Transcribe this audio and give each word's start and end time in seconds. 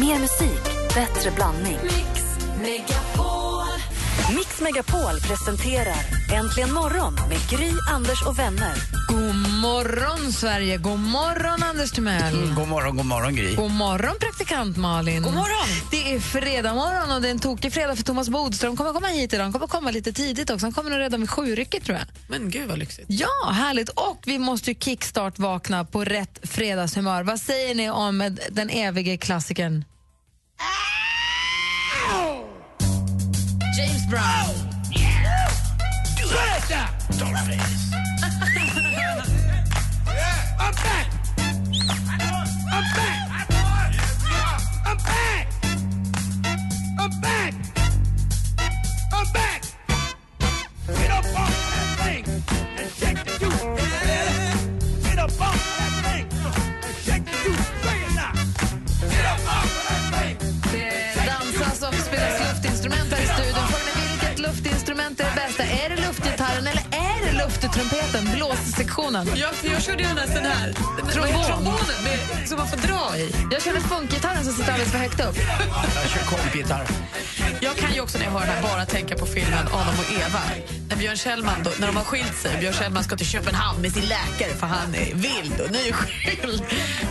Mer 0.00 0.18
musik, 0.18 0.62
bättre 0.94 1.30
blandning. 1.30 1.78
Mix 1.82 2.22
mega. 2.62 3.05
Mix 4.34 4.60
Megapol 4.60 5.20
presenterar 5.20 5.96
Äntligen 6.34 6.72
morgon 6.72 7.14
med 7.14 7.38
Gry, 7.50 7.72
Anders 7.90 8.22
och 8.26 8.38
vänner. 8.38 8.74
God 9.08 9.36
morgon, 9.62 10.32
Sverige! 10.32 10.76
God 10.76 10.98
morgon, 10.98 11.62
Anders 11.62 11.92
Timell! 11.92 12.54
God 12.56 12.68
morgon, 12.68 12.96
god 12.96 13.06
morgon 13.06 13.36
Gry. 13.36 13.54
God 13.54 13.70
morgon, 13.70 14.14
praktikant 14.20 14.76
Malin! 14.76 15.22
God 15.22 15.34
morgon. 15.34 15.66
Det 15.90 16.14
är 16.14 16.20
fredag 16.20 16.74
morgon 16.74 17.10
och 17.16 17.22
det 17.22 17.28
är 17.28 17.30
en 17.30 17.38
tokig 17.38 17.72
fredag 17.72 17.96
för 17.96 18.02
Thomas 18.02 18.28
Bodström 18.28 18.76
kommer 18.76 18.92
komma 18.92 19.06
hit 19.06 19.32
idag. 19.32 19.44
Han 19.44 19.52
kommer 19.52 19.66
komma 19.66 19.90
lite 19.90 20.12
tidigt 20.12 20.50
också. 20.50 20.66
Han 20.66 20.72
kommer 20.72 20.90
nog 20.90 20.98
redan 21.00 21.20
vid 21.20 21.30
sjurycket 21.30 21.84
tror 21.84 21.98
jag. 21.98 22.06
Men 22.28 22.50
gud 22.50 22.68
vad 22.68 22.78
lyxigt. 22.78 23.06
Ja, 23.08 23.50
härligt. 23.52 23.88
Och 23.88 24.22
vi 24.26 24.38
måste 24.38 24.70
ju 24.70 24.74
kickstart 24.80 25.38
vakna 25.38 25.84
på 25.84 26.04
rätt 26.04 26.38
fredagshumör. 26.42 27.22
Vad 27.22 27.40
säger 27.40 27.74
ni 27.74 27.90
om 27.90 28.36
den 28.50 28.70
evige 28.70 29.16
klassikern? 29.16 29.84
James 33.76 34.06
Brown. 34.06 34.24
Oh, 34.24 34.54
yeah. 34.90 35.52
Do 36.16 36.24
it. 36.24 36.62
Dollface. 37.18 37.46
face. 37.46 37.92
I'm 40.58 40.72
back. 40.72 41.06
I'm 42.72 42.84
back. 42.94 43.25
Lufttrumpeten, 67.62 68.24
blåssektionen? 68.34 69.26
Ja, 69.34 69.48
för 69.52 69.68
jag 69.68 69.82
körde 69.82 70.02
ju 70.02 70.14
nästan 70.14 70.42
den 70.42 70.52
här 70.52 70.72
Trombon. 71.12 71.44
trombonen 71.44 71.98
med, 72.04 72.48
som 72.48 72.58
man 72.58 72.68
får 72.68 72.76
dra 72.76 73.16
i. 73.18 73.34
Jag 73.50 73.62
körde 73.62 73.80
funkgitarren 73.80 74.44
som 74.44 74.52
sitter 74.52 74.72
alldeles 74.72 74.92
för 74.92 74.98
högt 74.98 75.20
upp. 75.20 75.36
Jag 76.02 76.10
kör 76.10 76.36
kompgitarr. 76.36 76.86
Jag 77.66 77.76
kan 77.76 77.94
ju 77.94 78.00
också 78.00 78.18
när 78.18 78.24
jag 78.24 78.32
hör 78.32 78.40
den 78.40 78.48
här 78.48 78.62
bara 78.62 78.86
tänka 78.86 79.16
på 79.16 79.26
filmen 79.26 79.66
Adam 79.72 79.94
och 79.98 80.12
Eva. 80.20 80.40
När 80.88 80.96
Björn 80.96 81.16
Kjellman, 81.16 81.54
då, 81.64 81.70
när 81.80 81.86
de 81.86 81.96
har 81.96 82.04
skilt 82.04 82.36
sig, 82.36 82.56
Björn 82.60 82.72
Kjellman 82.74 83.04
ska 83.04 83.16
till 83.16 83.26
Köpenhamn 83.26 83.82
med 83.82 83.92
sin 83.92 84.02
läkare 84.04 84.56
för 84.58 84.66
han 84.66 84.94
är 84.94 85.14
vild 85.14 85.60
och 85.60 85.70
nyskild. 85.70 86.62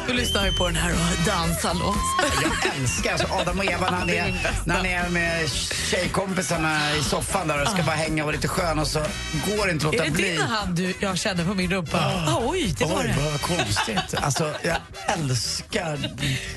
Då 0.08 0.14
lyssnar 0.14 0.46
jag 0.46 0.58
på 0.58 0.66
den 0.68 0.76
här 0.76 0.92
och 0.94 1.26
dansar 1.26 1.74
loss. 1.74 1.96
Jag 2.44 2.76
älskar 2.76 3.12
alltså 3.12 3.28
Adam 3.34 3.60
och 3.60 3.66
Eva 3.66 3.92
när 3.92 3.98
han, 3.98 4.08
Det 4.08 4.18
är 4.18 4.28
är, 4.28 4.52
när 4.66 4.76
han 4.76 4.86
är 4.86 5.10
med 5.10 5.50
tjejkompisarna 5.92 6.96
i 6.96 7.04
soffan 7.04 7.48
där 7.48 7.62
och 7.62 7.68
ska 7.68 7.84
bara 7.84 7.96
hänga 7.96 8.24
och 8.24 8.26
vara 8.28 8.36
lite 8.36 8.48
skön 8.48 8.80
och 8.80 8.88
så 8.88 9.00
går 9.00 9.66
det 9.66 9.72
inte 9.72 9.88
att 9.88 9.94
Är 9.94 9.98
låta 9.98 10.10
det 10.10 10.16
bli. 10.16 10.32
din 10.32 10.42
hand 10.42 10.76
du, 10.76 10.94
jag 11.00 11.18
känner 11.18 11.46
på 11.46 11.54
min 11.54 11.72
rumpa? 11.72 11.98
Ah, 12.28 12.38
oj, 12.56 12.76
det 12.78 12.86
var 12.86 13.00
Oj, 13.02 13.14
det. 13.18 13.22
vad 13.32 13.42
konstigt. 13.42 14.16
Alltså, 14.22 14.54
jag 14.64 14.78
älskar... 15.08 15.92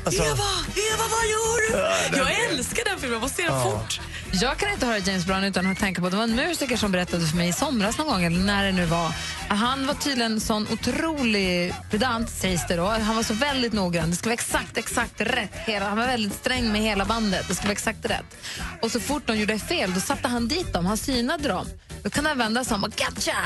Alltså, 0.05 0.23
Eva, 0.23 0.45
Eva, 0.93 1.05
vad 1.11 1.27
gör 1.27 1.73
du? 1.73 1.79
Ja, 1.79 2.19
Jag 2.19 2.45
älskar 2.51 2.85
den 2.85 2.99
filmen, 2.99 3.13
jag 3.13 3.23
måste 3.23 3.43
se 3.43 3.49
den 3.49 3.63
fort. 3.63 4.01
Jag 4.33 4.57
kan 4.59 4.73
inte 4.73 4.87
höra 4.87 4.99
James 4.99 5.27
Brown 5.27 5.45
utan 5.45 5.67
att 5.73 5.79
tänka 5.79 6.01
på 6.01 6.07
att 6.07 6.11
det 6.11 6.17
var 6.17 6.25
en 6.25 6.37
musiker 6.37 6.77
som 6.77 6.93
berättade 6.93 7.27
för 7.27 7.37
mig 7.37 7.49
i 7.49 7.53
somras 7.53 7.99
någon 7.99 8.07
gång, 8.07 8.25
eller 8.25 8.39
när 8.41 8.65
det 8.65 8.73
nu 8.73 8.85
var. 8.87 9.13
Han 9.49 9.87
var 9.87 9.95
tydligen 9.95 10.41
sån 10.41 10.67
otrolig 10.73 11.75
pedant, 11.91 12.31
sägs 12.31 12.67
det 12.69 12.77
då. 12.77 12.87
Han 12.87 13.17
var 13.17 13.23
så 13.23 13.35
väldigt 13.35 13.73
noggrann. 13.73 14.11
Det 14.11 14.17
ska 14.17 14.27
vara 14.27 14.35
exakt, 14.35 14.77
exakt 14.77 15.21
rätt. 15.21 15.51
Hela, 15.55 15.89
han 15.89 15.99
var 15.99 16.07
väldigt 16.07 16.35
sträng 16.35 16.73
med 16.73 16.81
hela 16.81 17.05
bandet. 17.05 17.49
Det 17.49 17.55
ska 17.55 17.63
vara 17.65 17.73
exakt 17.73 18.05
rätt. 18.05 18.37
Och 18.83 18.91
så 18.93 19.01
fort 19.01 19.23
de 19.27 19.37
gjorde 19.39 19.59
fel, 19.59 19.95
då 19.95 20.01
satte 20.01 20.29
han 20.29 20.49
dit 20.49 20.73
dem. 20.73 20.87
Han 20.87 20.97
synade 20.97 21.49
dem. 21.49 21.67
Då 22.03 22.11
kan 22.11 22.27
han 22.27 22.39
vända 22.39 22.65
sig 22.65 22.75
om 22.75 22.85
och 22.85 22.91
gotcha! 22.91 23.37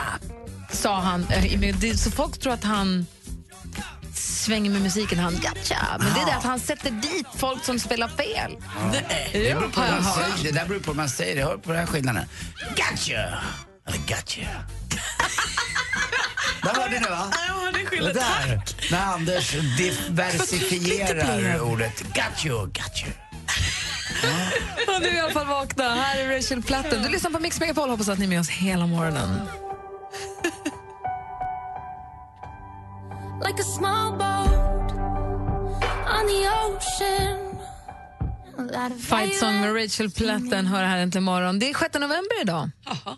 Sa 0.72 1.00
han. 1.00 1.26
Så 1.96 2.10
folk 2.10 2.38
tror 2.38 2.52
att 2.52 2.64
han 2.64 3.06
svänger 4.14 4.70
med 4.70 4.82
musiken. 4.82 5.18
Han 5.18 5.34
gotcha! 5.34 5.96
Men 5.98 6.14
det 6.14 6.20
är 6.20 6.26
det 6.26 6.36
att 6.36 6.44
han 6.44 6.60
sätter 6.60 6.90
dit 6.90 7.26
folk 7.36 7.64
som 7.64 7.78
spelar 7.78 8.08
fel. 8.08 8.56
Nej. 8.92 9.30
det, 9.32 9.54
beror 9.54 9.68
på 9.68 9.80
jag 9.80 10.02
man 10.02 10.14
säger, 10.14 10.52
det 10.52 10.58
där 10.58 10.66
beror 10.66 10.80
på 10.80 10.90
hur 10.90 10.96
man 10.96 11.08
säger. 11.08 11.44
Hör 11.44 11.56
på 11.56 11.70
den 11.70 11.80
här 11.80 11.86
skillnaden. 11.86 12.24
Gotcha! 12.76 13.38
Eller 13.88 13.98
gotcha. 13.98 14.42
Där 16.62 16.74
hörde 16.74 17.00
ni 17.00 17.06
va? 17.06 17.32
Ja, 17.48 17.70
det 17.72 17.86
skillnad. 17.86 18.14
där, 18.14 18.62
när 18.90 19.04
Anders 19.06 19.54
Vad 19.54 19.64
diversifierar 19.76 21.60
ordet 21.60 22.02
got 22.02 22.46
you, 22.46 22.66
got 22.66 23.02
you. 23.04 23.12
Och 24.96 25.02
nu 25.02 25.08
är 25.08 25.14
i 25.14 25.20
alla 25.20 25.32
fall 25.32 25.46
vakna. 25.46 25.94
Här 25.94 26.18
är 26.18 26.36
Rachel 26.36 26.62
Platten. 26.62 27.02
Du 27.02 27.08
lyssnar 27.08 27.30
på 27.30 27.38
Mix 27.38 27.60
Megapol. 27.60 27.90
Hoppas 27.90 28.08
att 28.08 28.18
ni 28.18 28.24
är 28.24 28.28
med 28.28 28.40
oss 28.40 28.48
hela 28.48 28.86
morgonen. 28.86 29.40
Like 33.52 33.60
a 33.60 33.64
small 33.64 34.12
boat 34.12 34.92
on 36.06 36.26
the 36.26 36.46
ocean. 36.48 36.61
Fight 39.00 39.34
Song 39.38 39.60
med 39.60 39.74
Rachel 39.76 40.10
Platten 40.10 40.66
hör 40.66 40.84
här 40.84 40.98
äntligen 40.98 41.24
morgon. 41.24 41.58
Det 41.58 41.70
är 41.70 41.74
6 41.78 41.94
november 41.94 42.40
idag. 42.42 42.70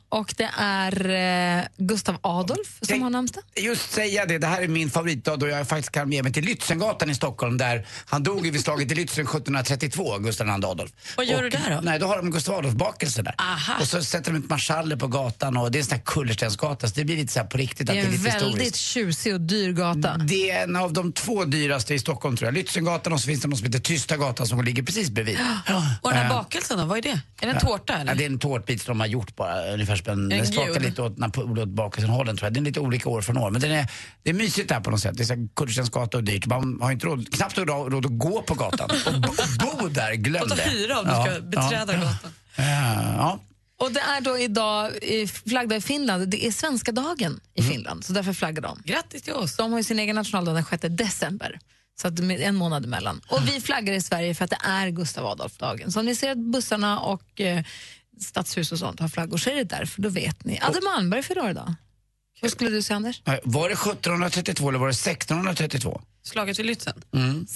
Och 0.08 0.34
det 0.36 0.50
är 0.58 1.10
eh, 1.58 1.64
Gustav 1.76 2.16
Adolf 2.20 2.78
som 2.82 3.02
har 3.02 3.10
namnsdag. 3.10 3.42
Just 3.56 3.92
säga 3.92 4.26
det, 4.26 4.38
det 4.38 4.46
här 4.46 4.62
är 4.62 4.68
min 4.68 4.90
favoritdag 4.90 5.36
då 5.38 5.48
jag 5.48 5.68
faktiskt 5.68 5.90
kan 5.92 6.12
ge 6.12 6.22
mig 6.22 6.32
till 6.32 6.44
Lützengatan 6.44 7.10
i 7.10 7.14
Stockholm 7.14 7.58
där 7.58 7.86
han 8.06 8.22
dog 8.22 8.42
vid 8.50 8.60
slaget 8.64 8.92
i 8.92 8.94
Lützen 8.94 9.20
1732, 9.20 10.18
Gustav 10.18 10.46
II 10.46 10.52
Adolf. 10.52 10.90
Vad 11.16 11.26
gör 11.26 11.36
Och- 11.36 11.42
du 11.42 11.48
där 11.50 11.70
då? 11.70 11.80
Nej, 11.82 11.98
då 11.98 12.06
har 12.06 12.16
de 12.16 12.30
Gustav 12.30 12.54
Adolf-bakelse 12.54 13.22
där. 13.22 13.34
Aha. 13.38 13.74
Och 13.80 13.86
så 13.88 14.02
sätter 14.04 14.32
de 14.32 14.38
ut 14.38 14.50
marschaller 14.50 14.96
på 14.96 15.06
gatan 15.06 15.56
och 15.56 15.70
det 15.70 15.78
är 15.78 15.80
en 15.80 15.86
sån 15.86 15.96
här 15.96 16.04
kullerstensgata 16.04 16.88
så 16.88 16.94
det 16.94 17.04
blir 17.04 17.16
lite 17.16 17.32
så 17.32 17.40
här 17.40 17.46
på 17.46 17.58
riktigt 17.58 17.86
Det 17.86 17.92
att 17.92 17.98
är 17.98 18.02
det 18.02 18.06
är 18.06 18.06
en 18.06 18.12
lite 18.12 18.24
väldigt 18.38 18.48
historiskt. 18.48 18.76
tjusig 18.76 19.34
och 19.34 19.40
dyr 19.40 19.72
gata. 19.72 20.16
Det 20.16 20.50
är 20.50 20.62
en 20.64 20.76
av 20.76 20.92
de 20.92 21.12
två 21.12 21.44
dyraste 21.44 21.94
i 21.94 21.98
Stockholm 21.98 22.36
tror 22.36 22.46
jag. 22.54 22.64
Lützengatan 22.64 23.12
och 23.12 23.20
så 23.20 23.26
finns 23.26 23.40
det 23.42 23.48
någon 23.48 23.56
som 23.58 23.66
heter 23.66 23.78
Tysta 23.78 24.16
gatan 24.16 24.46
som 24.46 24.64
ligger 24.64 24.82
precis 24.82 25.10
bredvid. 25.10 25.33
Och 26.02 26.10
den 26.10 26.18
här 26.18 26.28
bakelsen 26.28 26.78
då, 26.78 26.84
vad 26.84 26.98
är 26.98 27.02
det? 27.02 27.20
Är 27.40 27.46
det 27.46 27.52
en 27.52 27.60
tårta 27.60 27.94
eller? 27.94 28.12
Ja, 28.12 28.18
det 28.18 28.24
är 28.24 28.30
en 28.30 28.38
tårtbit 28.38 28.82
som 28.82 28.90
de 28.92 29.00
har 29.00 29.06
gjort 29.06 29.36
bara, 29.36 29.72
ungefär 29.72 29.96
som 29.96 30.12
en, 30.12 30.18
En 30.22 30.28
den 30.38 30.46
smakar 30.46 30.80
lite 30.80 31.02
åt 31.02 31.18
Napoleonbakelsen-hållen 31.18 32.36
tror 32.36 32.46
jag. 32.46 32.54
Det 32.54 32.60
är 32.60 32.64
lite 32.64 32.80
olika 32.80 33.08
år 33.08 33.22
från 33.22 33.38
år. 33.38 33.50
Men 33.50 33.60
den 33.60 33.70
är, 33.70 33.86
det 34.22 34.30
är 34.30 34.34
mysigt 34.34 34.68
där 34.68 34.80
på 34.80 34.90
något 34.90 35.00
sätt. 35.00 35.16
Det 35.16 35.22
är 35.22 35.24
så 35.26 35.34
här 35.34 35.48
Kullerstensgata 35.56 36.16
och 36.16 36.24
dyrt. 36.24 36.46
Man 36.46 36.78
har 36.82 36.92
inte 36.92 37.06
råd, 37.06 37.34
knappt 37.34 37.58
råd, 37.58 37.92
råd 37.92 38.06
att 38.06 38.18
gå 38.18 38.42
på 38.42 38.54
gatan. 38.54 38.90
Och 39.06 39.12
bo, 39.20 39.32
bo 39.80 39.88
där, 39.88 40.14
glöm 40.14 40.42
Och 40.42 40.48
ta 40.48 40.54
det. 40.54 40.62
hyra 40.62 40.98
om 41.00 41.04
du 41.06 41.30
ska 41.30 41.40
beträda 41.40 41.92
gatan. 41.96 42.30
Ja, 42.56 42.64
ja. 43.16 43.38
Och 43.80 43.92
det 43.92 44.00
är 44.00 44.20
då 44.20 44.38
idag 44.38 44.90
flaggdag 45.48 45.76
i 45.76 45.80
Finland. 45.80 46.28
Det 46.28 46.46
är 46.46 46.50
svenska 46.50 46.92
dagen 46.92 47.40
i 47.54 47.60
Mm. 47.60 47.72
Finland, 47.72 48.04
så 48.04 48.12
därför 48.12 48.32
flaggar 48.32 48.62
de. 48.62 48.82
Grattis 48.84 49.22
till 49.22 49.32
oss. 49.32 49.56
De 49.56 49.70
har 49.72 49.78
ju 49.78 49.84
sin 49.84 49.98
egen 49.98 50.16
nationaldag 50.16 50.52
den 50.52 50.64
6 50.64 50.84
december. 50.90 51.58
Så 52.00 52.08
att 52.08 52.18
med 52.18 52.40
en 52.40 52.54
månad 52.54 52.84
emellan. 52.84 53.20
Och 53.28 53.48
vi 53.48 53.60
flaggar 53.60 53.92
i 53.92 54.00
Sverige 54.00 54.34
för 54.34 54.44
att 54.44 54.50
det 54.50 54.58
är 54.64 54.88
Gustav 54.88 55.26
Adolf-dagen. 55.26 55.92
Så 55.92 56.00
om 56.00 56.06
ni 56.06 56.14
ser 56.14 56.30
att 56.30 56.38
bussarna 56.38 57.00
och 57.00 57.40
eh, 57.40 57.64
stadshus 58.20 58.72
och 58.72 58.78
sånt 58.78 59.00
har 59.00 59.08
flaggor 59.08 59.36
så 59.36 59.50
är 59.50 59.54
det 59.54 59.64
därför, 59.64 60.02
då 60.02 60.08
vet 60.08 60.44
ni. 60.44 60.60
Adde 60.62 60.80
Malmberg 60.80 61.22
fyller 61.22 61.50
idag. 61.50 61.74
Vad 62.40 62.50
skulle 62.50 62.70
du 62.70 62.82
säga 62.82 62.96
Anders? 62.96 63.22
Var 63.44 63.68
det 63.68 63.74
1732 63.74 64.68
eller 64.68 64.78
var 64.78 64.86
det 64.86 64.90
1632? 64.90 66.00
Slaget 66.22 66.58
vid 66.58 66.66
Lützen. 66.66 67.02
Mm. 67.12 67.46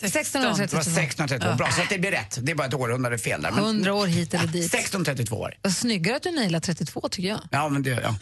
S- 0.00 0.16
s- 0.16 0.26
1632. 0.26 0.76
Det 0.76 0.76
var 0.76 1.02
1632. 1.02 1.54
Bra, 1.56 1.70
så 1.72 1.82
att 1.82 1.88
det 1.88 1.98
blir 1.98 2.10
rätt. 2.10 2.38
Det 2.42 2.52
är 2.52 2.56
bara 2.56 2.66
ett 2.66 2.74
århundrade 2.74 3.18
fel 3.18 3.42
där. 3.42 3.50
Men- 3.50 3.64
100 3.64 3.94
år 3.94 4.06
hit 4.06 4.34
eller 4.34 4.46
dit. 4.46 4.74
1632 4.74 5.38
var 5.38 5.50
det. 5.50 5.56
Vad 5.62 5.72
snyggare 5.72 6.16
att 6.16 6.22
du 6.22 6.30
nailar 6.30 6.60
32 6.60 7.08
tycker 7.10 7.28
jag. 7.28 7.40
Ja, 7.50 7.68
men 7.68 7.82
det, 7.82 7.90
ja. 8.02 8.14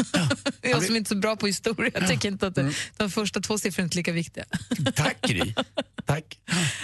Jag 0.63 0.83
som 0.85 0.97
inte 0.97 1.09
är 1.09 1.15
så 1.15 1.21
bra 1.21 1.37
på 1.37 1.47
historia 1.47 1.91
jag 1.95 2.09
tycker 2.09 2.29
inte 2.29 2.47
att 2.47 2.55
det, 2.55 2.73
de 2.97 3.11
första 3.11 3.41
två 3.41 3.59
siffrorna 3.59 3.83
är 3.83 3.87
inte 3.87 3.97
lika 3.97 4.13
viktiga. 4.13 4.45
Tack 4.95 5.21
Gry. 5.23 5.55
Tack. 6.07 6.39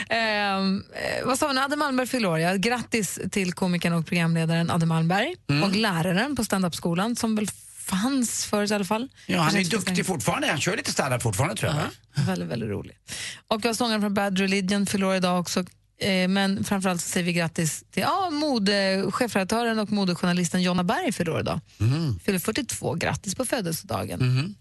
Ehm, 0.09 0.85
eh, 0.93 1.25
vad 1.27 1.39
sa 1.39 1.49
vi 1.49 1.55
nu? 1.55 1.61
Adde 1.61 1.77
Malmberg 1.77 2.07
fyller 2.07 2.29
år. 2.29 2.57
Grattis 2.59 3.19
till 3.31 3.53
komikern 3.53 3.93
och 3.93 4.07
programledaren 4.07 4.71
Adde 4.71 4.87
Malmberg 4.87 5.35
och 5.65 5.77
läraren 5.77 6.37
på 6.37 6.45
standupskolan 6.45 7.17
som 7.17 7.35
väl 7.37 7.49
fanns 7.83 8.45
förut 8.45 8.71
i 8.71 8.75
alla 8.75 8.85
fall. 8.85 9.09
Ja, 9.27 9.41
han 9.41 9.57
är 9.57 9.65
duktig 9.65 10.07
fortfarande. 10.07 10.47
Han 10.47 10.61
kör 10.61 10.77
lite 10.77 10.93
standard 10.93 11.23
fortfarande 11.23 11.57
tror 11.57 11.73
jag. 11.73 11.79
va? 11.79 11.91
Väldigt, 12.27 12.49
väldigt 12.49 12.69
rolig. 12.69 12.97
Och 13.49 13.65
jag 13.65 13.77
sångaren 13.77 14.01
från 14.01 14.15
Bad 14.15 14.39
Religion 14.39 14.87
fyller 14.87 15.07
år 15.07 15.15
idag 15.15 15.41
också. 15.41 15.65
Eh, 16.01 16.29
men 16.29 16.65
framförallt 16.65 17.03
så 17.03 17.09
säger 17.09 17.27
vi 17.27 17.33
grattis 17.33 17.85
till 17.91 18.03
ja, 18.03 18.31
mode, 18.31 19.07
chefredaktören 19.11 19.79
och 19.79 19.93
modejournalisten 19.93 20.63
Jonna 20.63 20.85
Berg 20.85 21.13
fyller 21.13 21.33
år 21.33 21.41
idag. 21.41 21.61
Fyller 22.25 22.39
42. 22.39 22.95
Grattis 22.95 23.35
på 23.35 23.45
födelsedagen. 23.45 24.57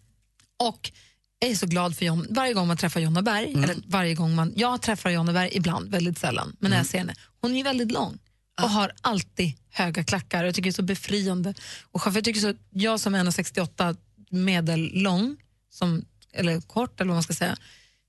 Och 0.60 0.92
jag 1.40 1.52
är 1.52 1.56
så 1.56 1.68
glad 1.68 1.96
för 1.98 2.06
John. 2.06 2.28
Varje 2.30 2.54
gång 2.54 2.68
man 2.68 2.78
träffar 2.78 3.00
Jonna 3.00 3.22
Berg, 3.22 3.54
eller 3.64 3.76
varje 3.88 4.16
gång 4.16 4.36
man, 4.36 4.54
jag 4.56 4.82
träffar 4.82 5.10
Jonna 5.10 5.34
Berg 5.34 5.50
ibland, 5.54 5.92
väldigt 5.92 6.20
sällan, 6.20 6.56
men 6.60 6.72
när 6.72 6.78
jag 6.78 6.86
ser 6.86 6.98
henne, 6.98 7.14
hon 7.42 7.56
är 7.56 7.64
väldigt 7.64 7.92
lång 7.92 8.20
och 8.62 8.70
har 8.70 8.92
alltid 9.02 9.54
höga 9.70 10.04
klackar. 10.04 10.44
Jag 10.44 10.56
tycker 10.56 10.70
det 10.70 10.74
är 10.74 10.74
så 10.74 10.82
befriande. 10.82 11.54
Och 11.92 12.02
jag, 12.06 12.24
tycker 12.24 12.40
så, 12.40 12.54
jag 12.70 13.00
som 13.00 13.16
är 13.16 13.24
1,68 13.24 13.98
medellång, 14.30 15.38
som, 15.70 16.06
eller 16.34 16.62
kort 16.62 17.02
eller 17.02 17.08
vad 17.08 17.16
man 17.16 17.24
ska 17.24 17.34
säga, 17.34 17.58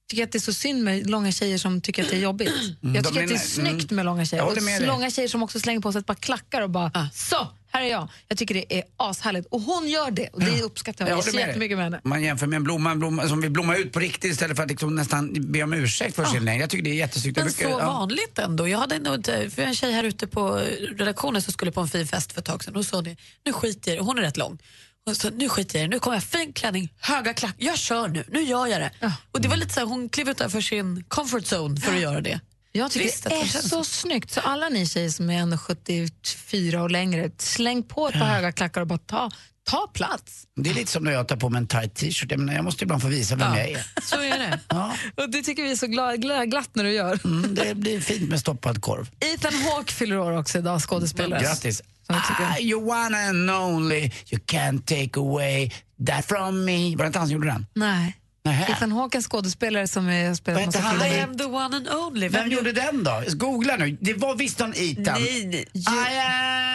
tycker 0.08 0.24
att 0.24 0.32
det 0.32 0.38
är 0.38 0.40
så 0.40 0.52
synd 0.52 0.84
med 0.84 1.10
långa 1.10 1.32
tjejer 1.32 1.58
som 1.58 1.80
tycker 1.80 2.02
att 2.04 2.10
det 2.10 2.16
är 2.16 2.20
jobbigt. 2.20 2.52
Jag 2.80 2.92
de 2.92 3.02
tycker 3.02 3.20
är 3.20 3.22
att 3.22 3.28
det 3.28 3.34
är 3.34 3.38
nä- 3.38 3.38
snyggt 3.38 3.90
mm. 3.90 3.96
med 3.96 4.04
långa 4.04 4.24
tjejer. 4.24 4.42
Jag 4.42 4.80
Och 4.80 4.86
långa 4.86 5.10
tjejer 5.10 5.28
som 5.28 5.42
också 5.42 5.60
slänger 5.60 5.80
på 5.80 5.92
sig 5.92 5.98
ett 5.98 6.06
par 6.06 6.14
klackar 6.14 6.62
och 6.62 6.70
bara 6.70 7.10
så, 7.12 7.48
här 7.72 7.82
är 7.82 7.90
jag. 7.90 8.08
Jag 8.28 8.38
tycker 8.38 8.54
det 8.54 8.78
är 8.78 8.82
ashärligt. 8.96 9.46
Och 9.50 9.60
hon 9.60 9.88
gör 9.88 10.10
det 10.10 10.28
och 10.28 10.40
det 10.40 10.62
uppskattar 10.62 11.08
jag, 11.08 11.18
Jag 11.18 11.24
dig. 11.24 11.40
jättemycket 11.40 11.76
med 11.76 11.84
henne. 11.84 12.00
Man 12.04 12.22
jämför 12.22 12.46
med 12.46 12.56
en 12.56 12.64
blomma, 12.64 12.90
en 12.90 12.98
blomma 12.98 13.28
som 13.28 13.40
vill 13.40 13.50
blomma 13.50 13.76
ut 13.76 13.92
på 13.92 14.00
riktigt 14.00 14.32
istället 14.32 14.56
för 14.56 14.62
att 14.64 14.70
liksom 14.70 14.94
nästan 14.94 15.52
be 15.52 15.62
om 15.62 15.72
ursäkt 15.72 16.16
för 16.16 16.24
sin 16.24 16.44
längd. 16.44 16.62
Jag 16.62 16.70
tycker 16.70 16.84
det 16.84 16.90
är 16.90 16.94
jättesnyggt. 16.94 17.36
Men 17.36 17.44
brukar- 17.46 17.64
så 17.64 17.70
ja. 17.70 17.86
vanligt 17.86 18.38
ändå. 18.38 18.68
Jag 18.68 18.78
hade 18.78 18.96
inte, 18.96 19.50
för 19.50 19.62
en 19.62 19.74
tjej 19.74 19.92
här 19.92 20.04
ute 20.04 20.26
på 20.26 20.62
redaktionen 20.96 21.42
som 21.42 21.52
skulle 21.52 21.72
på 21.72 21.80
en 21.80 21.88
fin 21.88 22.06
fest 22.06 22.32
för 22.32 22.40
ett 22.40 22.46
tag 22.46 22.64
sedan. 22.64 22.74
Hon 22.74 22.84
sa 22.84 23.02
det, 23.02 23.16
nu 23.44 23.52
skiter. 23.52 23.98
Hon 23.98 24.18
är 24.18 24.22
rätt 24.22 24.36
lång. 24.36 24.58
Hon 25.04 25.14
sa, 25.14 25.30
nu 25.30 25.48
skiter 25.48 25.78
jag 25.78 25.84
i 25.84 25.88
det. 25.88 25.94
Nu 25.94 25.98
kommer 26.00 26.16
jag 26.16 26.24
fin 26.24 26.52
klänning, 26.52 26.92
höga 27.00 27.34
klack. 27.34 27.54
Jag 27.58 27.78
kör 27.78 28.08
nu, 28.08 28.24
nu 28.28 28.42
gör 28.42 28.66
jag 28.66 28.80
det. 28.80 28.90
Och 29.32 29.40
det 29.40 29.48
var 29.48 29.56
lite 29.56 29.74
så 29.74 29.80
här, 29.80 29.86
hon 29.86 30.08
klev 30.08 30.28
utanför 30.28 30.60
sin 30.60 31.04
comfort 31.08 31.42
zone 31.52 31.80
för 31.80 31.92
att 31.94 32.00
göra 32.00 32.20
det. 32.20 32.40
Jag 32.72 32.90
tycker 32.90 33.06
Visst, 33.06 33.24
det 33.24 33.34
är 33.34 33.46
känns 33.46 33.68
så 33.68 33.84
snyggt. 33.84 34.30
Så 34.30 34.40
alla 34.40 34.68
ni 34.68 34.86
tjejer 34.86 35.10
som 35.10 35.30
är 35.30 35.42
1,74 35.42 36.76
och 36.76 36.90
längre, 36.90 37.30
släng 37.38 37.82
på 37.82 38.08
ett 38.08 38.14
par 38.14 38.20
höga 38.20 38.52
klackar 38.52 38.80
och 38.80 38.86
bara 38.86 38.98
ta, 38.98 39.30
ta 39.70 39.86
plats. 39.94 40.46
Det 40.56 40.70
är 40.70 40.74
lite 40.74 40.92
som 40.92 41.04
när 41.04 41.12
jag 41.12 41.28
tar 41.28 41.36
på 41.36 41.48
mig 41.48 41.58
en 41.58 41.66
tight 41.66 41.94
t-shirt. 41.94 42.30
Jag, 42.30 42.40
menar, 42.40 42.54
jag 42.54 42.64
måste 42.64 42.84
ibland 42.84 43.02
få 43.02 43.08
visa 43.08 43.36
vem 43.36 43.54
jag 43.54 43.70
är. 43.70 43.86
Så 44.02 44.16
är 44.16 44.38
det. 44.38 44.60
Ja. 44.68 44.94
Och 45.16 45.30
det 45.30 45.42
tycker 45.42 45.62
vi 45.62 45.72
är 45.72 45.76
så 45.76 45.86
glad, 45.86 46.22
glad, 46.22 46.50
glatt 46.50 46.70
när 46.72 46.84
du 46.84 46.92
gör. 46.92 47.20
Mm, 47.24 47.54
det 47.54 47.74
blir 47.74 48.00
fint 48.00 48.30
med 48.30 48.40
stoppad 48.40 48.82
korv. 48.82 49.10
Ethan 49.20 49.54
Hawke 49.54 49.92
fyller 49.92 50.18
år 50.18 50.38
också 50.38 50.58
idag, 50.58 50.82
skådespelare. 50.82 51.40
Grattis. 51.42 51.82
Ah, 52.08 52.58
you 52.58 52.90
one 52.90 53.28
and 53.28 53.50
only, 53.50 54.10
you 54.30 54.40
can't 54.46 54.84
take 54.84 55.20
away 55.20 55.70
that 56.06 56.26
from 56.26 56.64
me. 56.64 56.96
Var 56.96 57.04
det 57.04 57.06
inte 57.06 57.18
han 57.18 57.28
som 57.28 57.34
gjorde 57.34 57.46
den? 57.46 57.66
Nej. 57.74 58.16
Nähä. 58.44 58.66
Ethan 58.72 58.92
Hawke 58.92 59.16
är 59.16 59.18
en 59.18 59.22
skådespelare 59.22 59.88
som 59.88 60.08
är 60.08 60.34
spelat 60.34 60.66
massa? 60.66 61.06
I 61.08 61.20
am 61.20 61.36
the 61.36 61.44
one 61.44 61.76
and 61.76 61.88
only. 61.88 62.28
Vem 62.28 62.48
gjorde 62.48 62.72
den 62.72 63.04
då? 63.04 63.22
Googla 63.28 63.76
nu. 63.76 63.96
Det 64.00 64.14
var 64.14 64.34
visst 64.34 64.58
någon 64.58 64.72
Ethan. 64.76 65.20
Nej, 65.22 65.46
nej. 65.46 65.64
I 65.76 66.18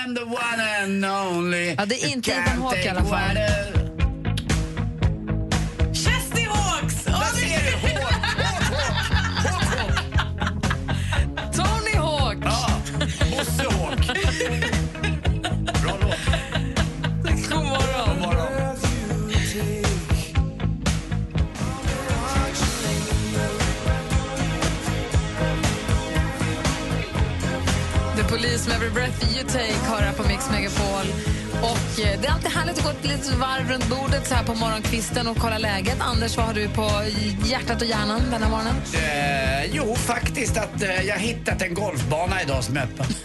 am 0.05 0.15
the 0.15 0.21
one 0.23 0.83
and 0.83 1.05
only. 1.05 1.75
Ja, 1.77 1.85
det 1.85 2.03
är 2.03 2.07
inte 2.07 2.31
Ethan 2.31 2.61
Hawke 2.61 2.85
i 2.85 2.89
alla 2.89 3.03
fall. 3.05 3.37
The 28.47 28.69
med 28.69 28.75
Every 28.75 28.89
Breath 28.89 29.37
You 29.37 29.43
Take 29.43 29.87
har 29.89 30.01
här 30.01 30.13
på 30.13 30.23
Mix 30.23 30.49
Megapol. 30.49 31.36
Och 31.61 31.99
eh, 32.05 32.21
det 32.21 32.27
är 32.27 32.31
alltid 32.31 32.51
härligt 32.51 32.77
att 32.77 32.83
gå 32.83 32.89
ett 32.89 33.05
litet 33.05 33.33
varv 33.33 33.69
runt 33.69 33.89
bordet 33.89 34.27
så 34.27 34.35
här 34.35 34.43
på 34.43 34.53
morgonkvisten 34.53 35.27
och 35.27 35.37
kolla 35.37 35.57
läget. 35.57 35.95
Anders, 35.99 36.37
vad 36.37 36.45
har 36.45 36.53
du 36.53 36.69
på 36.69 36.89
hjärtat 37.47 37.81
och 37.81 37.87
hjärnan 37.87 38.21
den 38.31 38.43
här 38.43 38.49
morgonen? 38.49 38.75
Eh, 38.93 39.75
jo, 39.75 39.95
faktiskt 39.95 40.57
att 40.57 40.81
eh, 40.83 41.01
jag 41.01 41.15
hittat 41.19 41.61
en 41.61 41.73
golfbana 41.73 42.41
idag 42.41 42.63
som 42.63 42.77
är 42.77 42.83
öppen. 42.83 43.05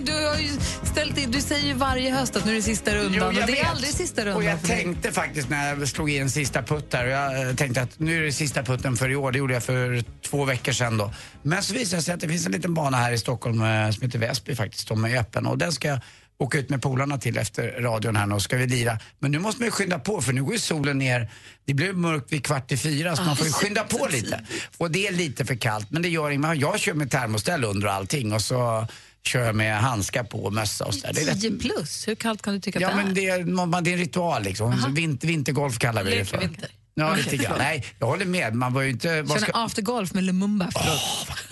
Du, 0.00 0.12
har 0.12 0.36
ju 0.36 0.50
ställt 0.82 1.18
in, 1.18 1.30
du 1.30 1.40
säger 1.40 1.66
ju 1.66 1.72
varje 1.74 2.14
höst 2.14 2.36
att 2.36 2.44
nu 2.44 2.50
är 2.52 2.56
det 2.56 2.62
sista 2.62 2.94
rundan 2.94 3.12
Jo, 3.14 3.24
och 3.24 3.34
det 3.34 3.42
är 3.42 3.46
vet. 3.46 3.70
aldrig 3.70 3.94
sista 3.94 4.20
rundan. 4.20 4.36
Och 4.36 4.44
jag 4.44 4.62
tänkte 4.62 5.12
faktiskt 5.12 5.48
när 5.48 5.68
jag 5.68 5.88
slog 5.88 6.10
i 6.10 6.18
en 6.18 6.30
sista 6.30 6.62
putt 6.62 6.94
här, 6.94 7.04
och 7.04 7.10
jag 7.10 7.48
eh, 7.48 7.54
tänkte 7.54 7.82
att 7.82 7.98
nu 7.98 8.18
är 8.18 8.22
det 8.22 8.32
sista 8.32 8.62
putten 8.62 8.96
för 8.96 9.10
i 9.10 9.16
år. 9.16 9.32
Det 9.32 9.38
gjorde 9.38 9.54
jag 9.54 9.62
för 9.62 10.04
två 10.22 10.44
veckor 10.44 10.72
sedan 10.72 10.98
då. 10.98 11.12
Men 11.42 11.62
så 11.62 11.74
visade 11.74 11.96
det 11.96 12.02
sig 12.04 12.14
att 12.14 12.20
det 12.20 12.28
finns 12.28 12.46
en 12.46 12.52
liten 12.52 12.74
bana 12.74 12.96
här 12.96 13.12
i 13.12 13.18
Stockholm 13.18 13.62
eh, 13.62 13.90
som 13.90 14.02
heter 14.02 14.18
Väsby 14.18 14.54
faktiskt, 14.54 14.88
som 14.88 15.04
är 15.04 15.18
öppen. 15.20 15.46
Och 15.46 15.58
den 15.58 15.72
ska 15.72 15.88
jag 15.88 16.00
åka 16.38 16.58
ut 16.58 16.70
med 16.70 16.82
polarna 16.82 17.18
till 17.18 17.38
efter 17.38 17.80
radion 17.80 18.16
här 18.16 18.26
nu 18.26 18.34
och 18.34 18.42
ska 18.42 18.56
vi 18.56 18.66
lira. 18.66 18.98
Men 19.18 19.30
nu 19.30 19.38
måste 19.38 19.60
man 19.60 19.66
ju 19.66 19.70
skynda 19.70 19.98
på 19.98 20.22
för 20.22 20.32
nu 20.32 20.42
går 20.44 20.52
ju 20.52 20.58
solen 20.58 20.98
ner. 20.98 21.30
Det 21.64 21.74
blir 21.74 21.92
mörkt 21.92 22.32
vid 22.32 22.44
kvart 22.44 22.72
i 22.72 22.76
fyra 22.76 23.16
så 23.16 23.22
man 23.22 23.36
får 23.36 23.46
ju 23.46 23.52
skynda 23.52 23.84
på 23.84 24.08
lite. 24.10 24.40
Och 24.76 24.90
det 24.90 25.06
är 25.06 25.12
lite 25.12 25.44
för 25.44 25.54
kallt 25.54 25.90
men 25.90 26.02
det 26.02 26.08
gör 26.08 26.30
inget. 26.30 26.56
Jag 26.60 26.80
kör 26.80 26.94
med 26.94 27.10
termoställ 27.10 27.64
under 27.64 27.86
och 27.86 27.92
allting 27.92 28.32
och 28.32 28.42
så 28.42 28.86
kör 29.22 29.52
med 29.52 29.78
handskar 29.80 30.24
på 30.24 30.44
och 30.44 30.52
mössa 30.52 30.84
och 30.84 30.94
så 30.94 31.06
där. 31.06 31.14
Det 31.14 31.20
är 31.20 31.26
rätt 31.26 31.40
10 31.40 31.50
plus, 31.58 32.08
hur 32.08 32.14
kallt 32.14 32.42
kan 32.42 32.54
du 32.54 32.60
tycka 32.60 32.80
Ja, 32.80 32.88
att 32.88 32.96
det 32.96 33.02
men 33.02 33.10
är? 33.10 33.14
det 33.14 33.28
är, 33.28 33.82
det 33.82 33.90
är 33.90 33.94
en 33.94 33.98
ritual 33.98 34.42
liksom. 34.42 34.94
Vinter, 34.94 35.28
vintergolf 35.28 35.78
kallar 35.78 36.04
vi 36.04 36.10
det 36.18 36.24
för. 36.24 36.36
Lekvinter. 36.40 36.70
Ja, 36.98 37.14
lite 37.14 37.36
grann. 37.36 37.58
Nej, 37.58 37.84
jag 37.98 38.06
håller 38.06 38.24
med. 38.24 38.54
Man 38.54 38.72
var 38.72 38.82
ju 38.82 38.90
inte... 38.90 39.08
Kör 39.08 39.38
ska, 39.38 39.46
en 39.52 39.60
aftergolf 39.60 40.14
med 40.14 40.24
Lumumba 40.24 40.68
efteråt. 40.68 41.00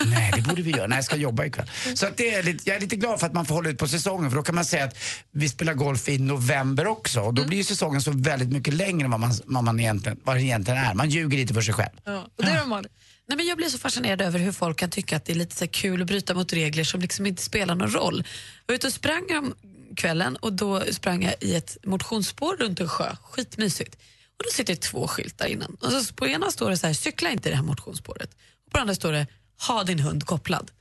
nej, 0.05 0.31
det 0.35 0.41
borde 0.41 0.61
vi 0.61 0.71
göra. 0.71 0.87
Nej, 0.87 0.97
jag 0.97 1.05
ska 1.05 1.15
jobba 1.15 1.45
ikväll. 1.45 1.71
Så 1.95 2.07
det 2.15 2.33
är 2.33 2.43
lite, 2.43 2.69
jag 2.69 2.75
är 2.77 2.81
lite 2.81 2.95
glad 2.95 3.19
för 3.19 3.27
att 3.27 3.33
man 3.33 3.45
får 3.45 3.55
hålla 3.55 3.69
ut 3.69 3.77
på 3.77 3.87
säsongen 3.87 4.29
för 4.31 4.37
då 4.37 4.43
kan 4.43 4.55
man 4.55 4.65
säga 4.65 4.83
att 4.83 4.97
vi 5.31 5.49
spelar 5.49 5.73
golf 5.73 6.09
i 6.09 6.17
november 6.17 6.87
också 6.87 7.19
och 7.21 7.33
då 7.33 7.41
Mm. 7.41 7.49
blir 7.49 7.63
säsongen 7.63 8.01
så 8.01 8.11
väldigt 8.11 8.49
mycket 8.49 8.73
längre 8.73 9.05
än 9.05 9.11
vad, 9.11 9.19
man, 9.19 9.31
vad, 9.45 9.63
man 9.63 9.79
egentligen, 9.79 10.19
vad 10.23 10.37
egentligen 10.39 10.79
är. 10.79 10.93
Man 10.93 11.09
ljuger 11.09 11.37
lite 11.37 11.53
för 11.53 11.61
sig 11.61 11.73
själv. 11.73 11.89
Ja. 12.03 12.27
Och 12.37 12.43
det 12.45 12.51
är 12.51 12.65
Malin. 12.65 12.89
Nej, 13.27 13.37
men 13.37 13.45
jag 13.47 13.57
blir 13.57 13.69
så 13.69 13.77
fascinerad 13.77 14.21
över 14.21 14.39
hur 14.39 14.51
folk 14.51 14.77
kan 14.79 14.89
tycka 14.89 15.15
att 15.17 15.25
det 15.25 15.33
är 15.33 15.37
lite 15.37 15.55
så 15.55 15.67
kul 15.67 16.01
att 16.01 16.07
bryta 16.07 16.33
mot 16.33 16.53
regler 16.53 16.83
som 16.83 17.01
liksom 17.01 17.25
inte 17.25 17.43
spelar 17.43 17.75
någon 17.75 17.91
roll. 17.91 18.23
Jag 18.65 18.73
var 18.73 18.75
ute 18.75 18.87
och 18.87 18.93
sprang 18.93 19.23
om 19.37 19.53
kvällen 19.95 20.35
och 20.35 20.53
då 20.53 20.81
sprang 20.91 21.23
jag 21.23 21.33
i 21.41 21.55
ett 21.55 21.77
motionsspår 21.85 22.57
runt 22.57 22.79
en 22.79 22.87
sjö. 22.89 23.15
Skitmysigt. 23.21 23.97
Och 24.37 24.43
då 24.43 24.49
sitter 24.51 24.75
det 24.75 24.81
två 24.81 25.07
skyltar 25.07 25.47
innan. 25.47 25.77
Och 25.81 25.91
så 25.91 26.13
på 26.13 26.27
ena 26.27 26.51
står 26.51 26.69
det 26.69 26.77
så 26.77 26.87
här, 26.87 26.93
cykla 26.93 27.31
inte 27.31 27.49
i 27.49 27.51
det 27.51 27.55
här 27.55 27.63
motionsspåret. 27.63 28.29
Och 28.65 28.71
på 28.71 28.79
andra 28.79 28.95
står 28.95 29.11
det, 29.11 29.27
ha 29.67 29.83
din 29.83 29.99
hund 29.99 30.25
kopplad. 30.25 30.71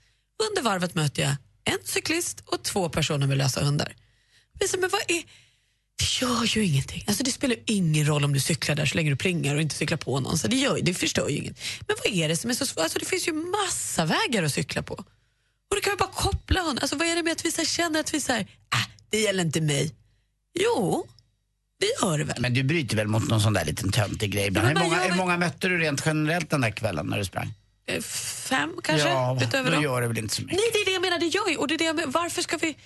Under 0.50 0.62
varvet 0.62 0.94
möter 0.94 1.22
jag 1.22 1.36
en 1.64 1.78
cyklist 1.84 2.42
och 2.46 2.62
två 2.62 2.88
personer 2.88 3.26
med 3.26 3.38
lösa 3.38 3.64
hundar. 3.64 3.96
Men, 4.60 4.68
så, 4.68 4.78
men 4.80 4.90
vad 4.90 5.00
är... 5.08 5.22
Det 5.98 6.26
gör 6.26 6.56
ju 6.56 6.64
ingenting. 6.64 7.04
Alltså 7.06 7.24
det 7.24 7.30
spelar 7.30 7.56
ingen 7.66 8.06
roll 8.06 8.24
om 8.24 8.32
du 8.32 8.40
cyklar 8.40 8.74
där 8.74 8.86
så 8.86 8.96
länge 8.96 9.10
du 9.10 9.16
plingar 9.16 9.54
och 9.54 9.60
inte 9.60 9.74
cyklar 9.74 9.98
på 9.98 10.20
någon. 10.20 10.38
Så 10.38 10.48
det, 10.48 10.56
gör, 10.56 10.78
det 10.82 10.94
förstör 10.94 11.28
ju 11.28 11.36
inget. 11.36 11.58
Men 11.86 11.96
vad 12.04 12.14
är 12.14 12.28
det 12.28 12.36
som 12.36 12.50
är 12.50 12.54
så 12.54 12.66
svårt? 12.66 12.82
Alltså 12.82 12.98
det 12.98 13.04
finns 13.04 13.28
ju 13.28 13.32
massa 13.32 14.04
vägar 14.04 14.42
att 14.42 14.52
cykla 14.52 14.82
på. 14.82 14.94
Och 14.94 15.76
då 15.76 15.80
kan 15.80 15.92
vi 15.92 15.96
bara 15.96 16.08
koppla 16.08 16.62
hund. 16.62 16.78
Alltså 16.78 16.96
vad 16.96 17.08
är 17.08 17.16
det 17.16 17.22
med 17.22 17.32
att 17.32 17.44
vi 17.44 17.52
så 17.52 17.60
här 17.60 17.66
känner 17.66 18.00
att 18.00 18.14
vi 18.14 18.20
säger, 18.20 18.42
ah, 18.68 18.84
det 19.10 19.20
gäller 19.20 19.44
inte 19.44 19.60
mig. 19.60 19.94
Jo, 20.58 21.06
det 22.00 22.06
gör 22.06 22.18
det 22.18 22.24
väl. 22.24 22.36
Men 22.40 22.54
du 22.54 22.62
bryter 22.62 22.96
väl 22.96 23.06
mot 23.08 23.28
någon 23.28 23.40
sån 23.40 23.52
där 23.52 23.64
liten 23.64 23.92
töntig 23.92 24.32
grej 24.32 24.46
ibland? 24.46 24.66
Ja, 24.68 24.72
Hur 24.82 24.88
många, 24.88 25.02
hur 25.02 25.14
många 25.16 25.36
mötte 25.36 25.68
du 25.68 25.78
rent 25.78 26.02
generellt 26.06 26.50
den 26.50 26.60
där 26.60 26.70
kvällen 26.70 27.06
när 27.06 27.18
du 27.18 27.24
sprang? 27.24 27.54
Eh, 27.86 28.00
Fem 28.02 28.72
kanske? 28.82 29.08
ja, 29.08 29.38
utöver 29.42 29.70
då 29.70 29.74
dem. 29.74 29.84
gör 29.84 30.00
det 30.00 30.08
väl 30.08 30.18
inte 30.18 30.34
så 30.34 30.42
mycket. 30.42 30.56
Nej, 30.58 30.70
det 30.72 30.78
är 30.78 30.84
det 30.84 30.92
jag 30.92 31.02
menar. 31.02 31.18
Det 31.18 31.26
gör 31.26 31.48
ju. 31.50 31.56
Och 31.56 31.68
det 31.68 31.74
är 31.74 31.78
det 31.78 31.84
jag 31.84 31.96
menar. 31.96 32.12
Varför 32.12 32.42
ska 32.42 32.56
vi... 32.56 32.76